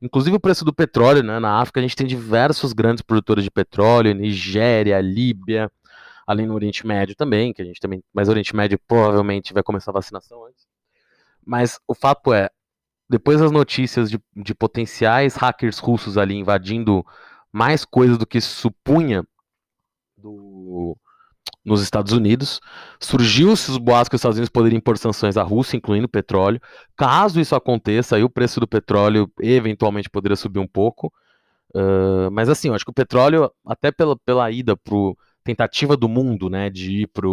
Inclusive 0.00 0.36
o 0.36 0.40
preço 0.40 0.64
do 0.64 0.72
petróleo, 0.72 1.22
né? 1.22 1.38
Na 1.40 1.60
África 1.60 1.80
a 1.80 1.82
gente 1.82 1.96
tem 1.96 2.06
diversos 2.06 2.72
grandes 2.72 3.02
produtores 3.02 3.42
de 3.42 3.50
petróleo, 3.50 4.14
Nigéria, 4.14 5.00
Líbia, 5.00 5.70
além 6.26 6.46
no 6.46 6.54
Oriente 6.54 6.86
Médio 6.86 7.16
também, 7.16 7.52
que 7.52 7.62
a 7.62 7.64
gente 7.64 7.80
também, 7.80 8.04
mas 8.12 8.28
o 8.28 8.30
Oriente 8.30 8.54
Médio 8.54 8.78
provavelmente 8.86 9.54
vai 9.54 9.62
começar 9.62 9.90
a 9.90 9.94
vacinação 9.94 10.44
antes. 10.44 10.66
Mas 11.44 11.80
o 11.88 11.94
fato 11.94 12.34
é, 12.34 12.50
depois 13.08 13.40
das 13.40 13.50
notícias 13.50 14.10
de, 14.10 14.20
de 14.36 14.54
potenciais 14.54 15.34
hackers 15.36 15.78
russos 15.78 16.18
ali 16.18 16.34
invadindo 16.34 17.04
mais 17.52 17.84
coisas 17.84 18.18
do 18.18 18.26
que 18.26 18.40
se 18.40 18.48
supunha 18.48 19.24
do, 20.16 20.96
nos 21.64 21.82
Estados 21.82 22.12
Unidos, 22.12 22.60
surgiu-se 23.00 23.70
os 23.70 23.78
boatos 23.78 24.08
que 24.08 24.16
os 24.16 24.20
Estados 24.20 24.38
Unidos 24.38 24.50
poderiam 24.50 24.78
impor 24.78 24.98
sanções 24.98 25.36
à 25.36 25.42
Rússia, 25.42 25.76
incluindo 25.76 26.08
petróleo. 26.08 26.60
Caso 26.96 27.40
isso 27.40 27.54
aconteça, 27.54 28.16
aí 28.16 28.24
o 28.24 28.30
preço 28.30 28.60
do 28.60 28.66
petróleo 28.66 29.30
eventualmente 29.40 30.10
poderia 30.10 30.36
subir 30.36 30.58
um 30.58 30.66
pouco. 30.66 31.12
Uh, 31.74 32.30
mas 32.32 32.48
assim, 32.48 32.68
eu 32.68 32.74
acho 32.74 32.84
que 32.84 32.90
o 32.90 32.94
petróleo, 32.94 33.50
até 33.66 33.92
pela, 33.92 34.16
pela 34.16 34.50
ida 34.50 34.76
para 34.76 34.94
tentativa 35.44 35.96
do 35.96 36.08
mundo, 36.08 36.50
né, 36.50 36.70
de 36.70 37.02
ir 37.02 37.06
para 37.08 37.26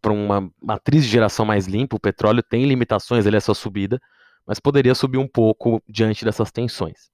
para 0.00 0.12
uma 0.12 0.50
matriz 0.62 1.04
de 1.04 1.10
geração 1.10 1.44
mais 1.44 1.66
limpa, 1.66 1.96
o 1.96 2.00
petróleo 2.00 2.42
tem 2.42 2.66
limitações 2.66 3.26
ali 3.26 3.36
essa 3.36 3.54
subida, 3.54 4.00
mas 4.46 4.58
poderia 4.58 4.94
subir 4.94 5.18
um 5.18 5.28
pouco 5.28 5.82
diante 5.88 6.24
dessas 6.24 6.50
tensões. 6.50 7.10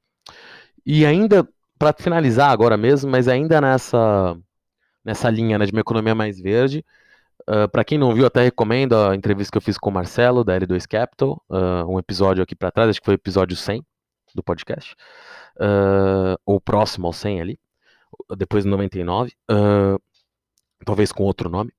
E 0.84 1.04
ainda, 1.04 1.46
para 1.78 1.92
finalizar 1.92 2.50
agora 2.50 2.76
mesmo, 2.76 3.10
mas 3.10 3.28
ainda 3.28 3.60
nessa, 3.60 4.36
nessa 5.04 5.30
linha 5.30 5.58
né, 5.58 5.66
de 5.66 5.72
uma 5.72 5.80
economia 5.80 6.14
mais 6.14 6.40
verde, 6.40 6.84
uh, 7.48 7.68
para 7.70 7.84
quem 7.84 7.98
não 7.98 8.14
viu, 8.14 8.26
até 8.26 8.42
recomendo 8.42 8.96
a 8.96 9.14
entrevista 9.14 9.52
que 9.52 9.58
eu 9.58 9.62
fiz 9.62 9.78
com 9.78 9.90
o 9.90 9.92
Marcelo, 9.92 10.44
da 10.44 10.58
L2 10.58 10.86
Capital, 10.86 11.42
uh, 11.50 11.84
um 11.86 11.98
episódio 11.98 12.42
aqui 12.42 12.54
para 12.54 12.70
trás, 12.70 12.90
acho 12.90 13.00
que 13.00 13.04
foi 13.04 13.14
o 13.14 13.16
episódio 13.16 13.56
100 13.56 13.84
do 14.34 14.42
podcast, 14.42 14.94
uh, 15.56 16.38
ou 16.44 16.60
próximo 16.60 17.06
ao 17.06 17.12
100 17.12 17.40
ali, 17.40 17.60
depois 18.36 18.64
do 18.64 18.70
99, 18.70 19.32
talvez 20.84 21.12
com 21.12 21.24
outro 21.24 21.48
nome. 21.50 21.72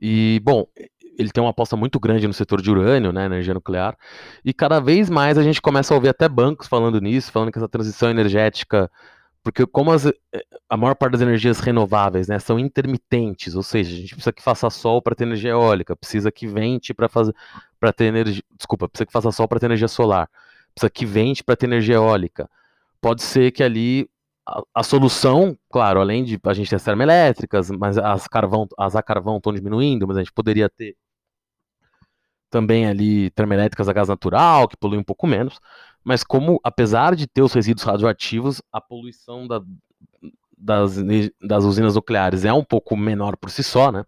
E, 0.00 0.40
bom, 0.42 0.66
ele 1.18 1.30
tem 1.30 1.42
uma 1.42 1.50
aposta 1.50 1.76
muito 1.76 1.98
grande 2.00 2.26
no 2.26 2.34
setor 2.34 2.60
de 2.60 2.70
urânio, 2.70 3.12
né, 3.12 3.26
energia 3.26 3.54
nuclear, 3.54 3.96
e 4.44 4.52
cada 4.52 4.80
vez 4.80 5.08
mais 5.08 5.38
a 5.38 5.42
gente 5.42 5.60
começa 5.62 5.94
a 5.94 5.96
ouvir 5.96 6.08
até 6.08 6.28
bancos 6.28 6.66
falando 6.66 7.00
nisso, 7.00 7.30
falando 7.32 7.52
que 7.52 7.58
essa 7.58 7.68
transição 7.68 8.10
energética, 8.10 8.90
porque 9.42 9.66
como 9.66 9.92
as, 9.92 10.06
eh, 10.06 10.12
a 10.68 10.76
maior 10.76 10.94
parte 10.94 11.12
das 11.12 11.20
energias 11.20 11.60
renováveis, 11.60 12.28
né, 12.28 12.38
são 12.38 12.58
intermitentes, 12.58 13.54
ou 13.54 13.62
seja, 13.62 13.94
a 13.94 13.96
gente 14.00 14.14
precisa 14.14 14.32
que 14.32 14.42
faça 14.42 14.68
sol 14.70 15.00
para 15.00 15.14
ter 15.14 15.24
energia 15.24 15.50
eólica, 15.50 15.94
precisa 15.96 16.32
que 16.32 16.46
vente 16.46 16.92
para 16.92 17.08
fazer 17.08 17.34
para 17.78 17.92
ter 17.92 18.06
energia, 18.06 18.42
desculpa, 18.56 18.88
precisa 18.88 19.06
que 19.06 19.12
faça 19.12 19.30
sol 19.30 19.46
para 19.46 19.60
ter 19.60 19.66
energia 19.66 19.88
solar, 19.88 20.28
precisa 20.74 20.90
que 20.90 21.04
vente 21.04 21.44
para 21.44 21.54
ter 21.54 21.66
energia 21.66 21.96
eólica. 21.96 22.48
Pode 23.00 23.22
ser 23.22 23.52
que 23.52 23.62
ali 23.62 24.08
a, 24.74 24.82
solução, 24.82 25.56
claro, 25.70 26.00
além 26.00 26.22
de 26.22 26.38
a 26.42 26.54
gente 26.54 26.68
ter 26.68 26.76
as 26.76 26.84
termoelétricas, 26.84 27.70
mas 27.70 27.96
as 27.96 28.28
carvão, 28.28 28.68
as 28.78 28.94
a 28.94 29.02
carvão 29.02 29.38
estão 29.38 29.52
diminuindo, 29.52 30.06
mas 30.06 30.16
a 30.16 30.20
gente 30.20 30.32
poderia 30.32 30.68
ter 30.68 30.96
também 32.50 32.86
ali 32.86 33.30
termoelétricas 33.30 33.88
a 33.88 33.92
gás 33.92 34.08
natural, 34.08 34.68
que 34.68 34.76
poluem 34.76 35.00
um 35.00 35.04
pouco 35.04 35.26
menos, 35.26 35.58
mas 36.04 36.22
como, 36.22 36.60
apesar 36.62 37.16
de 37.16 37.26
ter 37.26 37.42
os 37.42 37.52
resíduos 37.52 37.84
radioativos, 37.84 38.62
a 38.70 38.80
poluição 38.80 39.48
da, 39.48 39.62
das, 40.56 40.96
das 41.42 41.64
usinas 41.64 41.94
nucleares 41.94 42.44
é 42.44 42.52
um 42.52 42.62
pouco 42.62 42.96
menor 42.96 43.36
por 43.36 43.50
si 43.50 43.62
só, 43.62 43.90
né? 43.90 44.04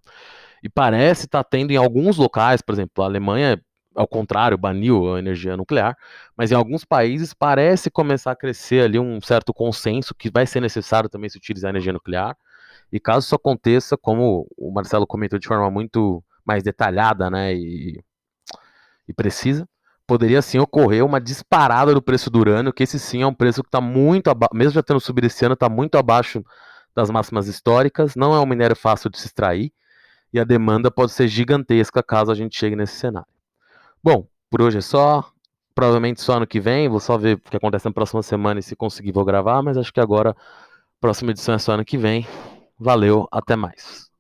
E 0.63 0.69
parece 0.69 1.27
estar 1.27 1.43
tá 1.43 1.49
tendo 1.49 1.71
em 1.73 1.77
alguns 1.77 2.17
locais, 2.17 2.61
por 2.61 2.75
exemplo, 2.75 3.03
a 3.03 3.07
Alemanha 3.07 3.61
ao 3.97 4.07
contrário, 4.07 4.59
baniu 4.59 5.15
a 5.15 5.19
energia 5.19 5.57
nuclear, 5.57 5.97
mas 6.37 6.53
em 6.53 6.55
alguns 6.55 6.85
países 6.85 7.33
parece 7.33 7.91
começar 7.91 8.33
a 8.33 8.37
crescer 8.37 8.85
ali 8.85 8.99
um 8.99 9.21
certo 9.21 9.55
consenso 9.55 10.15
que 10.15 10.31
vai 10.31 10.47
ser 10.47 10.61
necessário 10.61 11.09
também 11.09 11.31
se 11.31 11.39
utilizar 11.39 11.71
a 11.71 11.73
energia 11.73 11.93
nuclear. 11.93 12.37
E 12.93 13.01
caso 13.01 13.27
isso 13.27 13.35
aconteça, 13.35 13.97
como 13.97 14.47
o 14.57 14.71
Marcelo 14.71 15.07
comentou 15.07 15.39
de 15.39 15.49
forma 15.49 15.71
muito 15.71 16.23
mais 16.45 16.63
detalhada, 16.63 17.31
né, 17.31 17.55
e, 17.55 18.01
e 19.09 19.13
precisa, 19.15 19.69
poderia 20.07 20.41
sim 20.43 20.59
ocorrer 20.59 21.05
uma 21.05 21.21
disparada 21.21 21.93
do 21.93 22.03
preço 22.03 22.31
do 22.31 22.39
urânio, 22.39 22.73
que 22.73 22.85
esse 22.85 22.99
sim 22.99 23.23
é 23.23 23.27
um 23.27 23.35
preço 23.35 23.63
que 23.63 23.69
está 23.69 23.81
muito 23.81 24.31
abaixo, 24.31 24.55
mesmo 24.55 24.73
já 24.73 24.83
tendo 24.83 25.01
subido 25.01 25.27
esse 25.27 25.45
ano, 25.45 25.55
está 25.55 25.69
muito 25.69 25.97
abaixo 25.97 26.45
das 26.95 27.11
máximas 27.11 27.49
históricas, 27.49 28.15
não 28.15 28.35
é 28.35 28.41
um 28.41 28.47
minério 28.47 28.77
fácil 28.77 29.11
de 29.11 29.19
se 29.19 29.27
extrair, 29.27 29.73
e 30.33 30.39
a 30.39 30.45
demanda 30.45 30.91
pode 30.91 31.13
ser 31.13 31.27
gigantesca 31.29 32.03
caso 32.03 32.31
a 32.31 32.35
gente 32.35 32.57
chegue 32.57 32.77
nesse 32.77 32.95
cenário. 32.95 33.36
Bom, 34.03 34.27
por 34.51 34.63
hoje 34.63 34.79
é 34.79 34.81
só. 34.81 35.31
Provavelmente 35.75 36.21
só 36.21 36.35
ano 36.35 36.47
que 36.47 36.61
vem. 36.61 36.89
Vou 36.89 37.01
só 37.01 37.19
ver 37.19 37.37
o 37.37 37.41
que 37.41 37.57
acontece 37.57 37.87
na 37.87 37.93
próxima 37.93 38.23
semana 38.23 38.61
e 38.61 38.63
se 38.63 38.77
conseguir 38.77 39.13
vou 39.13 39.25
gravar. 39.25 39.63
Mas 39.63 39.77
acho 39.77 39.93
que 39.93 40.01
agora, 40.01 40.35
próxima 41.01 41.33
edição 41.33 41.55
é 41.55 41.59
só 41.59 41.73
ano 41.73 41.85
que 41.85 41.99
vem. 41.99 42.27
Valeu, 42.79 43.27
até 43.31 43.57
mais. 43.57 44.11